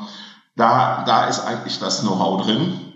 [0.56, 2.94] Da, da ist eigentlich das Know-how drin.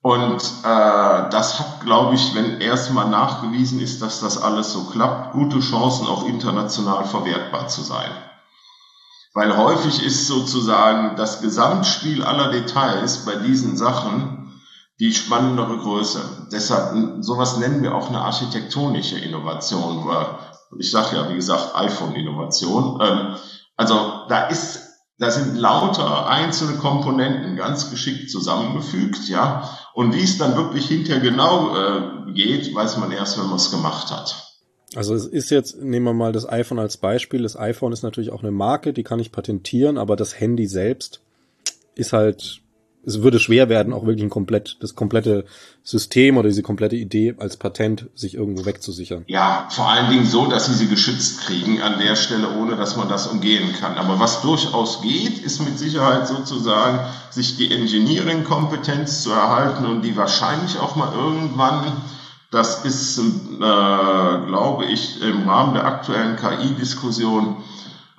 [0.00, 5.32] Und äh, das hat, glaube ich, wenn erstmal nachgewiesen ist, dass das alles so klappt,
[5.32, 8.10] gute Chancen auch international verwertbar zu sein.
[9.34, 14.41] Weil häufig ist sozusagen das Gesamtspiel aller Details bei diesen Sachen
[15.02, 16.20] die spannendere Größe.
[16.52, 20.08] Deshalb, sowas nennen wir auch eine architektonische Innovation.
[20.78, 23.00] Ich sage ja, wie gesagt, iPhone-Innovation.
[23.02, 23.34] Ähm,
[23.76, 23.96] also
[24.28, 24.78] da ist,
[25.18, 29.68] da sind lauter einzelne Komponenten ganz geschickt zusammengefügt, ja.
[29.92, 33.72] Und wie es dann wirklich hinterher genau äh, geht, weiß man erst, wenn man es
[33.72, 34.54] gemacht hat.
[34.94, 37.42] Also es ist jetzt, nehmen wir mal das iPhone als Beispiel.
[37.42, 41.22] Das iPhone ist natürlich auch eine Marke, die kann ich patentieren, aber das Handy selbst
[41.96, 42.61] ist halt
[43.04, 45.44] es würde schwer werden, auch wirklich ein komplett, das komplette
[45.82, 49.24] System oder diese komplette Idee als Patent sich irgendwo wegzusichern.
[49.26, 52.96] Ja, vor allen Dingen so, dass sie sie geschützt kriegen an der Stelle, ohne dass
[52.96, 53.96] man das umgehen kann.
[53.96, 60.16] Aber was durchaus geht, ist mit Sicherheit sozusagen, sich die Engineering-Kompetenz zu erhalten und die
[60.16, 61.92] wahrscheinlich auch mal irgendwann
[62.52, 63.22] das ist, äh,
[63.58, 67.56] glaube ich, im Rahmen der aktuellen KI-Diskussion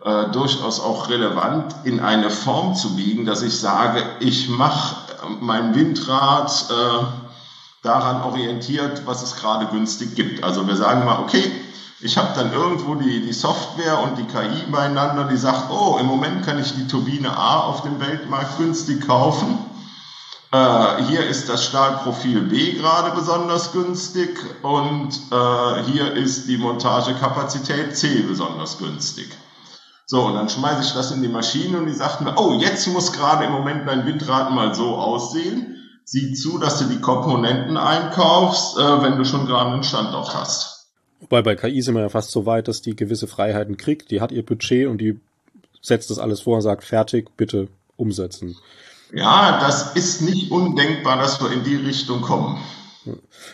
[0.04, 4.96] äh, durchaus auch relevant in eine Form zu biegen, dass ich sage, ich mache
[5.40, 7.04] mein Windrad äh,
[7.84, 10.44] daran orientiert, was es gerade günstig gibt.
[10.44, 11.52] Also wir sagen mal, okay,
[12.02, 16.06] ich habe dann irgendwo die, die Software und die KI beieinander, die sagt, oh, im
[16.06, 19.58] Moment kann ich die Turbine A auf dem Weltmarkt günstig kaufen.
[20.52, 27.98] Äh, hier ist das Stahlprofil B gerade besonders günstig und äh, hier ist die Montagekapazität
[27.98, 29.30] C besonders günstig.
[30.06, 32.88] So, und dann schmeiße ich das in die Maschine und die sagt mir, oh, jetzt
[32.88, 35.78] muss gerade im Moment dein Windrad mal so aussehen.
[36.06, 40.88] Sieh zu, dass du die Komponenten einkaufst, äh, wenn du schon gerade einen Standort hast.
[41.22, 44.12] Wobei bei KI sind wir ja fast so weit, dass die gewisse Freiheiten kriegt.
[44.12, 45.20] Die hat ihr Budget und die
[45.82, 48.58] setzt das alles vor und sagt, fertig, bitte umsetzen.
[49.14, 52.60] Ja, das ist nicht undenkbar, dass wir in die Richtung kommen.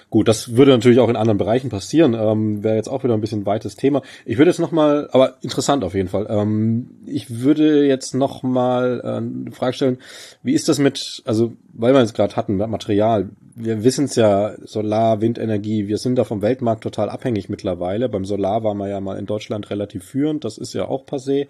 [0.09, 2.13] Gut, das würde natürlich auch in anderen Bereichen passieren.
[2.13, 4.01] Ähm, Wäre jetzt auch wieder ein bisschen weites Thema.
[4.25, 6.27] Ich würde jetzt nochmal, aber interessant auf jeden Fall.
[6.29, 9.97] Ähm, ich würde jetzt nochmal äh, eine Frage stellen,
[10.43, 13.29] wie ist das mit, also weil wir es gerade hatten, Material.
[13.55, 18.07] Wir wissen es ja, Solar, Windenergie, wir sind da vom Weltmarkt total abhängig mittlerweile.
[18.07, 21.47] Beim Solar war man ja mal in Deutschland relativ führend, das ist ja auch passé.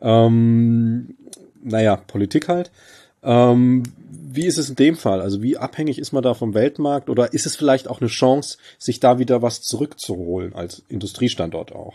[0.00, 1.16] Ähm,
[1.62, 2.70] naja, Politik halt.
[3.22, 5.20] Ähm, wie ist es in dem Fall?
[5.20, 8.58] Also wie abhängig ist man da vom Weltmarkt oder ist es vielleicht auch eine Chance,
[8.78, 11.94] sich da wieder was zurückzuholen als Industriestandort auch?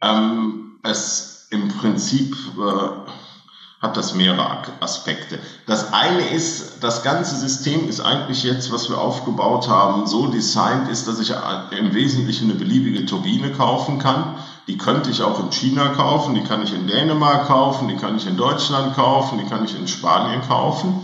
[0.00, 5.38] Ähm, es im Prinzip äh, hat das mehrere Aspekte.
[5.66, 10.88] Das eine ist, das ganze System ist eigentlich jetzt, was wir aufgebaut haben, so designt
[10.88, 11.32] ist, dass ich
[11.76, 14.36] im Wesentlichen eine beliebige Turbine kaufen kann.
[14.68, 18.16] Die könnte ich auch in China kaufen, die kann ich in Dänemark kaufen, die kann
[18.16, 21.02] ich in Deutschland kaufen, die kann ich in Spanien kaufen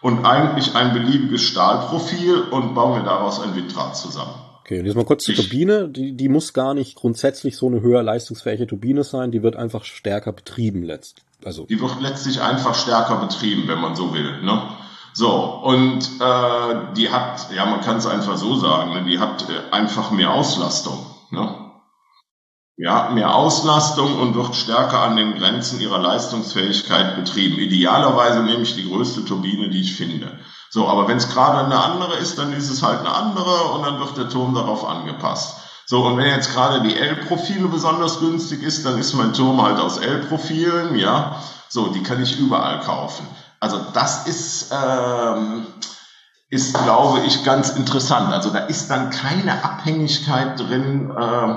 [0.00, 4.34] und eigentlich ein beliebiges Stahlprofil und baue mir daraus ein Windrad zusammen.
[4.60, 5.88] Okay, und jetzt mal kurz zur Turbine.
[5.88, 9.84] Die, die muss gar nicht grundsätzlich so eine höher leistungsfähige Turbine sein, die wird einfach
[9.84, 11.22] stärker betrieben letzt.
[11.44, 11.64] Also.
[11.66, 14.42] Die wird letztlich einfach stärker betrieben, wenn man so will.
[14.42, 14.62] Ne?
[15.14, 15.30] So,
[15.64, 19.04] und äh, die hat, ja, man kann es einfach so sagen, ne?
[19.04, 20.98] die hat äh, einfach mehr Auslastung.
[21.30, 21.48] Ne?
[22.78, 27.58] Ja, mehr Auslastung und wird stärker an den Grenzen ihrer Leistungsfähigkeit betrieben.
[27.58, 30.38] Idealerweise nehme ich die größte Turbine, die ich finde.
[30.70, 33.84] So, aber wenn es gerade eine andere ist, dann ist es halt eine andere und
[33.84, 35.56] dann wird der Turm darauf angepasst.
[35.86, 39.80] So, und wenn jetzt gerade die L-Profile besonders günstig ist, dann ist mein Turm halt
[39.80, 41.42] aus L-Profilen, ja.
[41.68, 43.26] So, die kann ich überall kaufen.
[43.58, 45.66] Also das ist, ähm,
[46.48, 48.32] ist, glaube ich, ganz interessant.
[48.32, 51.54] Also da ist dann keine Abhängigkeit drin, äh,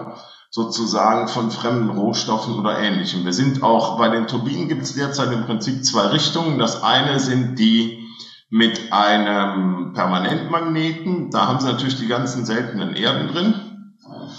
[0.52, 3.24] sozusagen von fremden Rohstoffen oder ähnlichem.
[3.24, 6.60] Wir sind auch, bei den Turbinen gibt es derzeit im Prinzip zwei Richtungen.
[6.60, 8.06] Das eine sind die
[8.50, 11.32] mit einem Permanentmagneten.
[11.32, 13.94] Da haben sie natürlich die ganzen seltenen Erden drin,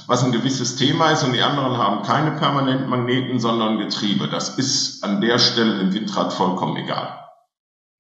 [0.07, 1.25] was ein gewisses Thema ist.
[1.25, 4.29] Und die anderen haben keine Permanentmagneten, sondern Getriebe.
[4.29, 7.21] Das ist an der Stelle dem Windrad vollkommen egal.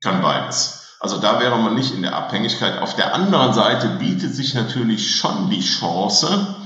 [0.03, 0.99] Kann beides.
[1.01, 2.83] Also da wäre man nicht in der Abhängigkeit.
[2.83, 6.57] Auf der anderen Seite bietet sich natürlich schon die Chance,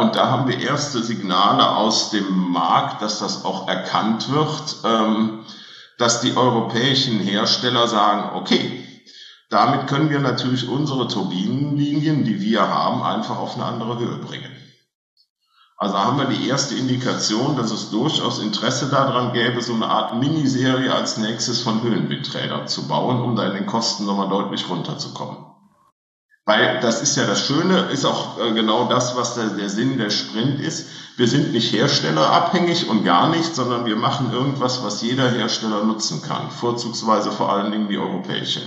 [0.00, 5.44] und da haben wir erste Signale aus dem Markt, dass das auch erkannt wird, ähm,
[5.98, 8.84] dass die europäischen Hersteller sagen, okay,
[9.48, 14.50] damit können wir natürlich unsere Turbinenlinien, die wir haben, einfach auf eine andere Höhe bringen.
[15.78, 20.16] Also haben wir die erste Indikation, dass es durchaus Interesse daran gäbe, so eine Art
[20.16, 25.45] Miniserie als nächstes von Höhenwindrädern zu bauen, um da in den Kosten nochmal deutlich runterzukommen.
[26.46, 29.98] Weil das ist ja das Schöne, ist auch äh, genau das, was der, der Sinn
[29.98, 30.88] der Sprint ist.
[31.16, 36.22] Wir sind nicht herstellerabhängig und gar nicht, sondern wir machen irgendwas, was jeder Hersteller nutzen
[36.22, 36.50] kann.
[36.52, 38.60] Vorzugsweise vor allen Dingen die europäische.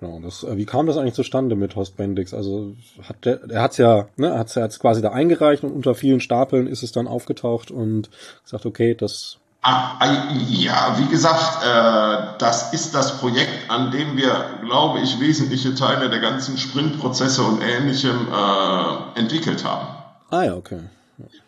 [0.00, 2.34] Genau, das, äh, wie kam das eigentlich zustande mit Horst Bendix?
[2.34, 2.74] Also
[3.08, 6.20] hat der, er hat's ja, ne, hat's ja jetzt quasi da eingereicht und unter vielen
[6.20, 8.10] Stapeln ist es dann aufgetaucht und
[8.42, 15.00] gesagt, okay, das ja, wie gesagt, äh, das ist das Projekt, an dem wir, glaube
[15.00, 19.88] ich, wesentliche Teile der ganzen Sprintprozesse und Ähnlichem äh, entwickelt haben.
[20.30, 20.80] Ah ja, okay.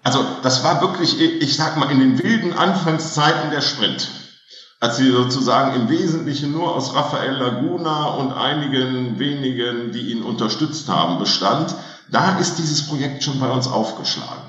[0.03, 4.09] Also das war wirklich, ich sag mal, in den wilden Anfangszeiten der Sprint,
[4.81, 10.89] als sie sozusagen im Wesentlichen nur aus Rafael Laguna und einigen wenigen, die ihn unterstützt
[10.89, 11.75] haben, bestand,
[12.11, 14.46] da ist dieses Projekt schon bei uns aufgeschlagen.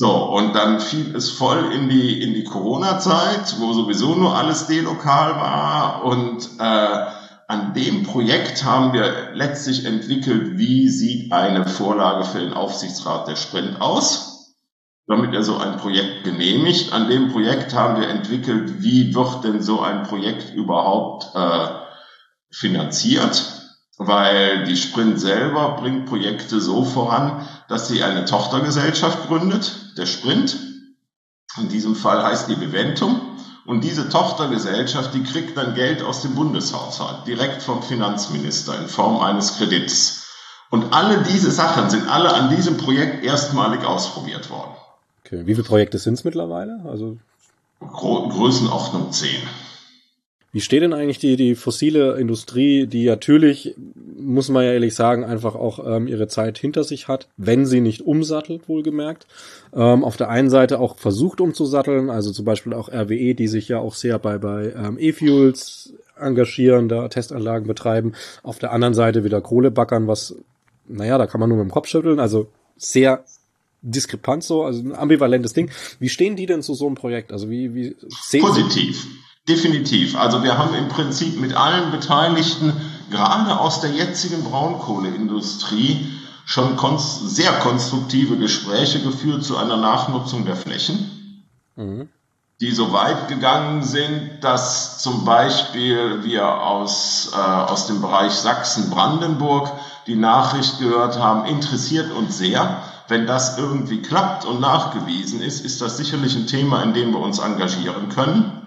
[0.00, 4.68] So, und dann fiel es voll in die, in die Corona-Zeit, wo sowieso nur alles
[4.68, 6.04] delokal war.
[6.04, 7.06] Und äh,
[7.48, 13.34] an dem Projekt haben wir letztlich entwickelt, wie sieht eine Vorlage für den Aufsichtsrat der
[13.34, 14.54] Sprint aus,
[15.08, 16.92] damit er so ein Projekt genehmigt.
[16.92, 21.70] An dem Projekt haben wir entwickelt, wie wird denn so ein Projekt überhaupt äh,
[22.52, 23.58] finanziert
[23.98, 30.56] weil die Sprint selber bringt Projekte so voran, dass sie eine Tochtergesellschaft gründet, der Sprint.
[31.58, 33.20] In diesem Fall heißt die Beventum.
[33.66, 39.20] Und diese Tochtergesellschaft, die kriegt dann Geld aus dem Bundeshaushalt, direkt vom Finanzminister in Form
[39.20, 40.26] eines Kredits.
[40.70, 44.72] Und alle diese Sachen sind alle an diesem Projekt erstmalig ausprobiert worden.
[45.24, 45.42] Okay.
[45.46, 46.80] Wie viele Projekte sind es mittlerweile?
[46.88, 47.18] Also
[47.80, 49.28] Gro Größenordnung 10.
[50.58, 53.76] Wie steht denn eigentlich die, die fossile Industrie, die natürlich,
[54.18, 57.80] muss man ja ehrlich sagen, einfach auch ähm, ihre Zeit hinter sich hat, wenn sie
[57.80, 59.28] nicht umsattelt, wohlgemerkt.
[59.72, 63.68] Ähm, auf der einen Seite auch versucht umzusatteln, also zum Beispiel auch RWE, die sich
[63.68, 68.14] ja auch sehr bei, bei ähm, E-Fuels engagieren, da Testanlagen betreiben.
[68.42, 70.34] Auf der anderen Seite wieder Kohle backern, was,
[70.88, 73.22] naja, da kann man nur mit dem Kopf schütteln, also sehr
[73.82, 75.70] diskrepant so, also ein ambivalentes Ding.
[76.00, 77.30] Wie stehen die denn zu so einem Projekt?
[77.30, 77.94] Also wie, wie
[78.24, 79.00] sehen Positiv.
[79.00, 80.14] Sie Definitiv.
[80.14, 82.74] Also wir haben im Prinzip mit allen Beteiligten,
[83.10, 86.06] gerade aus der jetzigen Braunkohleindustrie,
[86.44, 91.44] schon konst sehr konstruktive Gespräche geführt zu einer Nachnutzung der Flächen,
[91.76, 92.08] mhm.
[92.60, 99.72] die so weit gegangen sind, dass zum Beispiel wir aus, äh, aus dem Bereich Sachsen-Brandenburg
[100.06, 102.82] die Nachricht gehört haben, interessiert uns sehr.
[103.08, 107.20] Wenn das irgendwie klappt und nachgewiesen ist, ist das sicherlich ein Thema, in dem wir
[107.20, 108.57] uns engagieren können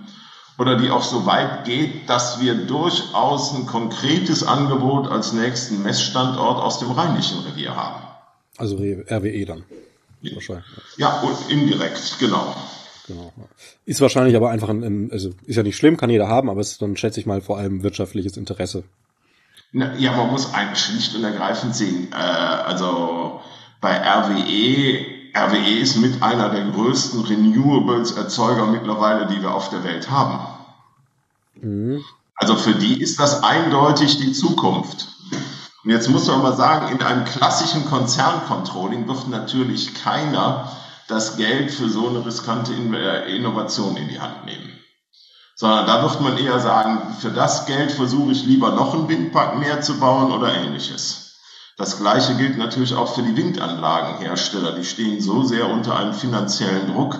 [0.62, 6.62] oder die auch so weit geht, dass wir durchaus ein konkretes Angebot als nächsten Messstandort
[6.62, 8.03] aus dem Rheinischen Revier haben.
[8.57, 9.64] Also RWE dann.
[10.22, 10.66] Wahrscheinlich.
[10.97, 12.55] Ja, und indirekt, genau.
[13.07, 13.34] Genau.
[13.88, 16.74] Ist wahrscheinlich aber einfach ein, also ist ja nicht schlimm, kann jeder haben, aber es
[16.74, 18.84] ist dann schätze ich mal vor allem wirtschaftliches Interesse.
[19.72, 22.09] Na, ja, man muss eigentlich schlicht und ergreifend sehen.
[22.12, 23.41] Äh, also
[23.80, 30.10] bei RWE RWE ist mit einer der größten Renewables-Erzeuger mittlerweile, die wir auf der Welt
[30.10, 30.40] haben.
[31.56, 32.04] Mhm.
[32.36, 35.08] Also für die ist das eindeutig die Zukunft.
[35.84, 40.72] Und jetzt muss man mal sagen, in einem klassischen Konzerncontrolling wird natürlich keiner
[41.08, 44.80] das Geld für so eine riskante äh, Innovation in die Hand nehmen.
[45.56, 49.58] Sondern da wird man eher sagen, für das Geld versuche ich lieber noch einen Windpark
[49.58, 51.31] mehr zu bauen oder ähnliches.
[51.78, 54.74] Das Gleiche gilt natürlich auch für die Windanlagenhersteller.
[54.74, 57.17] Die stehen so sehr unter einem finanziellen Druck,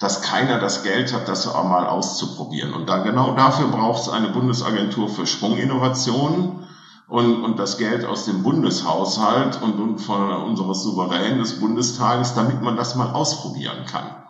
[0.00, 2.74] dass keiner das Geld hat, das auch mal auszuprobieren.
[2.74, 6.66] Und da genau dafür braucht es eine Bundesagentur für Sprunginnovationen
[7.06, 12.62] und, und das Geld aus dem Bundeshaushalt und, und von unseres Souveränen des Bundestages, damit
[12.62, 14.24] man das mal ausprobieren kann.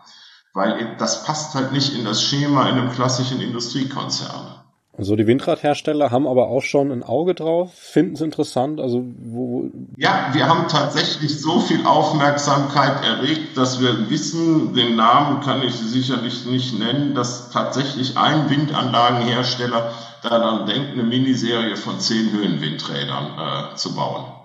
[0.53, 4.52] Weil das passt halt nicht in das Schema in einem klassischen Industriekonzern.
[4.97, 8.79] Also die Windradhersteller haben aber auch schon ein Auge drauf, finden es interessant.
[8.79, 15.41] Also wo ja, wir haben tatsächlich so viel Aufmerksamkeit erregt, dass wir wissen, den Namen
[15.41, 22.31] kann ich sicherlich nicht nennen, dass tatsächlich ein Windanlagenhersteller daran denkt, eine Miniserie von zehn
[22.31, 24.42] Höhenwindrädern äh, zu bauen.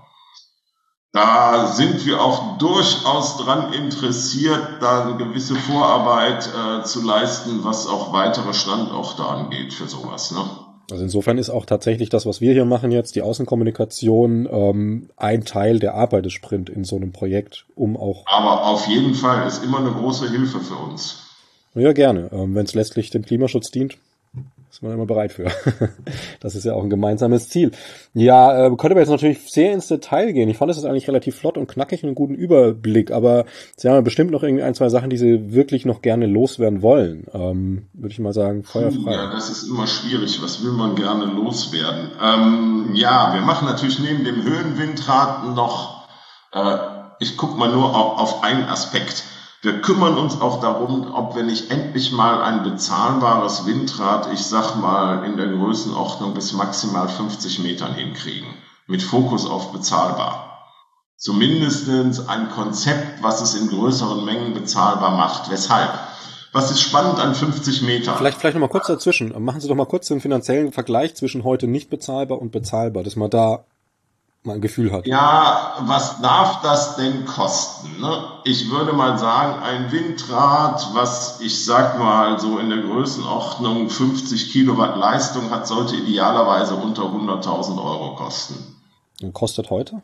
[1.18, 7.88] Da sind wir auch durchaus dran interessiert, da eine gewisse Vorarbeit äh, zu leisten, was
[7.88, 10.30] auch weitere Standorte angeht für sowas.
[10.30, 10.48] Ne?
[10.92, 15.44] Also insofern ist auch tatsächlich das, was wir hier machen jetzt, die Außenkommunikation, ähm, ein
[15.44, 18.24] Teil der Arbeit des Sprint in so einem Projekt, um auch.
[18.28, 21.24] Aber auf jeden Fall ist immer eine große Hilfe für uns.
[21.74, 22.30] Ja, gerne.
[22.32, 23.98] Ähm, Wenn es letztlich dem Klimaschutz dient,
[24.78, 25.48] ist man immer bereit für.
[26.40, 27.72] das ist ja auch ein gemeinsames Ziel.
[28.14, 30.50] Ja, äh, könnte man jetzt natürlich sehr ins Detail gehen.
[30.50, 34.04] Ich fand es eigentlich relativ flott und knackig und einen guten Überblick, aber Sie haben
[34.04, 37.26] bestimmt noch irgendwie ein, zwei Sachen, die Sie wirklich noch gerne loswerden wollen.
[37.34, 39.14] Ähm, Würde ich mal sagen, feuerfrei.
[39.14, 40.44] Ja, das ist immer schwierig.
[40.44, 42.12] Was will man gerne loswerden?
[42.22, 46.08] Ähm, ja, wir machen natürlich neben dem Höhenwindrad noch,
[46.54, 46.78] äh,
[47.20, 49.24] ich guck mal nur auf, auf einen Aspekt.
[49.64, 54.76] Wir kümmern uns auch darum, ob wir nicht endlich mal ein bezahlbares Windrad, ich sag
[54.76, 58.48] mal, in der Größenordnung bis maximal 50 Metern hinkriegen.
[58.86, 60.48] Mit Fokus auf bezahlbar.
[61.18, 65.50] Zumindestens ein Konzept, was es in größeren Mengen bezahlbar macht.
[65.50, 65.92] Weshalb?
[66.54, 68.16] Was ist spannend an 50 Metern?
[68.16, 69.34] Vielleicht, vielleicht noch mal kurz dazwischen.
[69.44, 73.16] Machen Sie doch mal kurz den finanziellen Vergleich zwischen heute nicht bezahlbar und bezahlbar, dass
[73.16, 73.66] man da
[74.44, 75.06] mal ein Gefühl hat.
[75.06, 78.00] Ja, was darf das denn kosten?
[78.00, 78.24] Ne?
[78.46, 84.52] Ich würde mal sagen, ein Windrad, was ich sag mal so in der Größenordnung 50
[84.52, 88.76] Kilowatt Leistung hat, sollte idealerweise unter 100.000 Euro kosten.
[89.22, 90.02] Und kostet heute?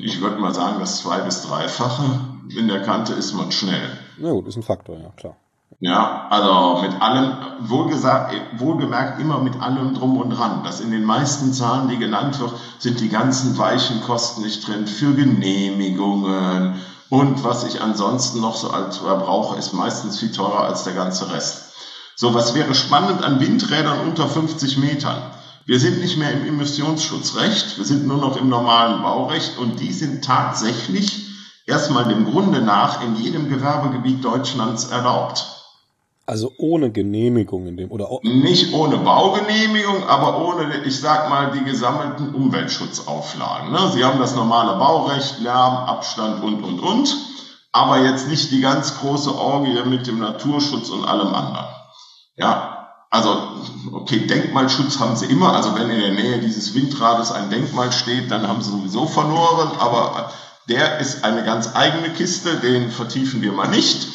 [0.00, 2.20] Ich würde mal sagen, das zwei bis dreifache.
[2.56, 3.98] In der Kante ist man schnell.
[4.18, 5.36] Na gut, ist ein Faktor, ja klar.
[5.80, 10.62] Ja, also mit allem, wohlgesagt, wohlgemerkt immer mit allem drum und dran.
[10.64, 14.88] Das in den meisten Zahlen, die genannt wird, sind die ganzen weichen Kosten nicht drin
[14.88, 16.74] für Genehmigungen
[17.10, 21.32] und was ich ansonsten noch so als brauche, ist meistens viel teurer als der ganze
[21.32, 21.72] Rest.
[22.16, 25.22] So, was wäre spannend an Windrädern unter 50 Metern?
[25.64, 29.92] Wir sind nicht mehr im Emissionsschutzrecht, wir sind nur noch im normalen Baurecht und die
[29.92, 31.26] sind tatsächlich
[31.66, 35.57] erstmal dem Grunde nach in jedem Gewerbegebiet Deutschlands erlaubt.
[36.28, 41.64] Also ohne Genehmigung in dem oder nicht ohne Baugenehmigung, aber ohne, ich sag mal, die
[41.64, 43.72] gesammelten Umweltschutzauflagen.
[43.72, 43.90] Ne?
[43.94, 47.16] Sie haben das normale Baurecht, Lärm, Abstand und und und,
[47.72, 51.68] aber jetzt nicht die ganz große Orgie mit dem Naturschutz und allem anderen.
[52.36, 53.34] Ja, also
[53.92, 55.54] okay, Denkmalschutz haben sie immer.
[55.54, 59.70] Also wenn in der Nähe dieses Windrades ein Denkmal steht, dann haben sie sowieso verloren.
[59.78, 60.30] Aber
[60.68, 64.08] der ist eine ganz eigene Kiste, den vertiefen wir mal nicht.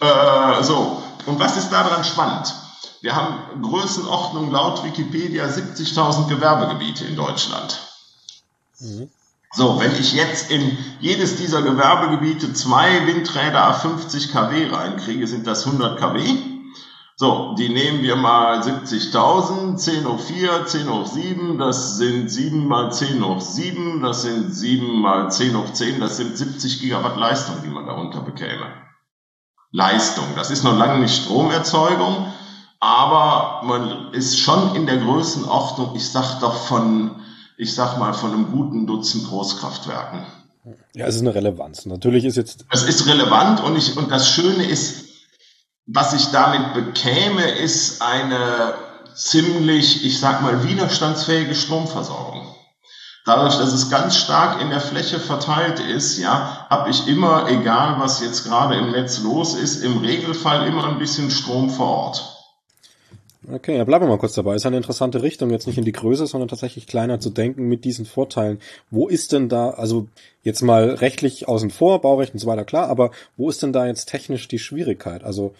[0.00, 2.54] Äh, so, und was ist daran spannend?
[3.00, 7.78] Wir haben Größenordnung laut Wikipedia 70.000 Gewerbegebiete in Deutschland.
[8.80, 9.10] Mhm.
[9.52, 15.66] So, wenn ich jetzt in jedes dieser Gewerbegebiete zwei Windräder 50 kW reinkriege, sind das
[15.66, 16.20] 100 kW.
[17.18, 22.66] So, die nehmen wir mal 70.000, 10 hoch 4, 10 hoch 7, das sind 7
[22.66, 27.16] mal 10 hoch 7, das sind 7 mal 10 hoch 10, das sind 70 Gigawatt
[27.16, 28.85] Leistung, die man darunter bekäme.
[29.72, 30.26] Leistung.
[30.36, 32.32] Das ist noch lange nicht Stromerzeugung,
[32.80, 37.16] aber man ist schon in der Größenordnung, ich sag doch von,
[37.56, 40.24] ich sag mal, von einem guten Dutzend Großkraftwerken.
[40.94, 41.86] Ja, es ist eine Relevanz.
[41.86, 42.64] Natürlich ist jetzt.
[42.70, 45.04] Es ist relevant und ich, und das Schöne ist,
[45.86, 48.74] was ich damit bekäme, ist eine
[49.14, 52.54] ziemlich, ich sag mal, widerstandsfähige Stromversorgung.
[53.26, 57.96] Dadurch, dass es ganz stark in der Fläche verteilt ist, ja, habe ich immer, egal
[57.98, 62.36] was jetzt gerade im Netz los ist, im Regelfall immer ein bisschen Strom vor Ort.
[63.52, 64.54] Okay, ja, bleiben wir mal kurz dabei.
[64.54, 67.84] Ist eine interessante Richtung, jetzt nicht in die Größe, sondern tatsächlich kleiner zu denken mit
[67.84, 68.60] diesen Vorteilen.
[68.92, 70.06] Wo ist denn da, also
[70.44, 73.86] jetzt mal rechtlich außen vor, Baurecht und so weiter, klar, aber wo ist denn da
[73.86, 75.24] jetzt technisch die Schwierigkeit?
[75.24, 75.52] Also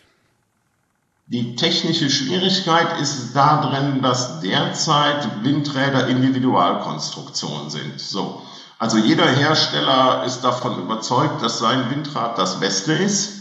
[1.28, 8.00] die technische Schwierigkeit ist darin, dass derzeit Windräder Individualkonstruktionen sind.
[8.00, 8.42] So.
[8.78, 13.40] Also jeder Hersteller ist davon überzeugt, dass sein Windrad das Beste ist.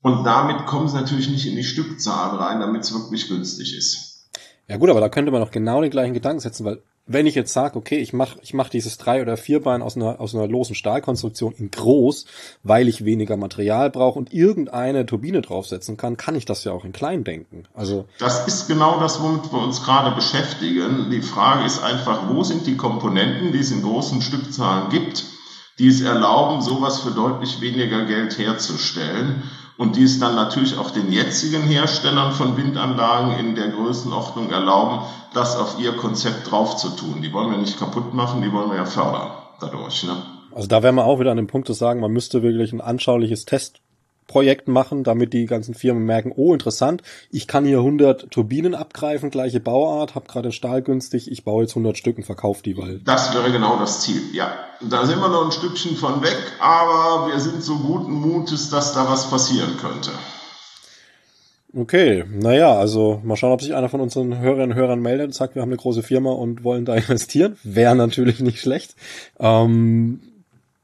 [0.00, 4.07] Und damit kommen sie natürlich nicht in die Stückzahl rein, damit es wirklich günstig ist.
[4.68, 7.34] Ja gut, aber da könnte man auch genau den gleichen Gedanken setzen, weil wenn ich
[7.34, 10.46] jetzt sage, okay, ich mache ich mach dieses drei oder vierbein aus einer aus einer
[10.46, 12.26] losen Stahlkonstruktion in groß,
[12.62, 16.84] weil ich weniger Material brauche und irgendeine Turbine draufsetzen kann, kann ich das ja auch
[16.84, 17.64] in klein denken.
[17.72, 21.10] Also das ist genau das, womit wir uns gerade beschäftigen.
[21.10, 25.24] Die Frage ist einfach, wo sind die Komponenten, die es in großen Stückzahlen gibt,
[25.78, 29.44] die es erlauben, sowas für deutlich weniger Geld herzustellen
[29.78, 35.06] und die es dann natürlich auch den jetzigen Herstellern von Windanlagen in der Größenordnung erlauben,
[35.32, 37.22] das auf ihr Konzept drauf zu tun.
[37.22, 40.04] Die wollen wir nicht kaputt machen, die wollen wir ja fördern dadurch.
[40.04, 40.16] Ne?
[40.52, 42.80] Also da wären wir auch wieder an dem Punkt zu sagen, man müsste wirklich ein
[42.80, 43.80] anschauliches Test
[44.28, 47.02] Projekt machen, damit die ganzen Firmen merken, oh interessant,
[47.32, 51.72] ich kann hier 100 Turbinen abgreifen, gleiche Bauart, habe gerade Stahl günstig, ich baue jetzt
[51.72, 53.00] 100 Stück und verkaufe die, weil...
[53.00, 54.52] Das wäre genau das Ziel, ja.
[54.80, 58.94] Da sind wir noch ein Stückchen von weg, aber wir sind so guten Mutes, dass
[58.94, 60.10] da was passieren könnte.
[61.74, 65.32] Okay, naja, also mal schauen, ob sich einer von unseren Hörerinnen und Hörern meldet und
[65.32, 67.58] sagt, wir haben eine große Firma und wollen da investieren.
[67.62, 68.94] Wäre natürlich nicht schlecht.
[69.38, 70.20] Ähm,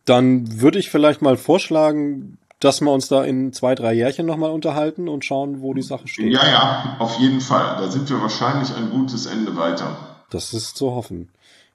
[0.05, 4.51] dann würde ich vielleicht mal vorschlagen, dass wir uns da in zwei, drei Jährchen nochmal
[4.51, 6.33] unterhalten und schauen, wo die Sache steht.
[6.33, 7.77] Ja, ja, auf jeden Fall.
[7.79, 9.99] Da sind wir wahrscheinlich ein gutes Ende weiter.
[10.31, 11.29] Das ist zu hoffen.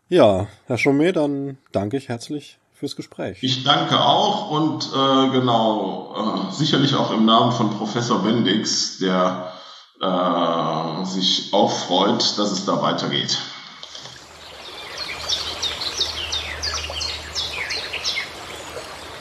[0.08, 3.38] Ja, Herr Schomé, dann danke ich herzlich fürs Gespräch.
[3.44, 9.54] Ich danke auch und äh, genau, äh, sicherlich auch im Namen von Professor Bendix, der
[10.02, 13.38] äh, sich auch freut, dass es da weitergeht.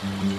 [0.02, 0.38] Mhm.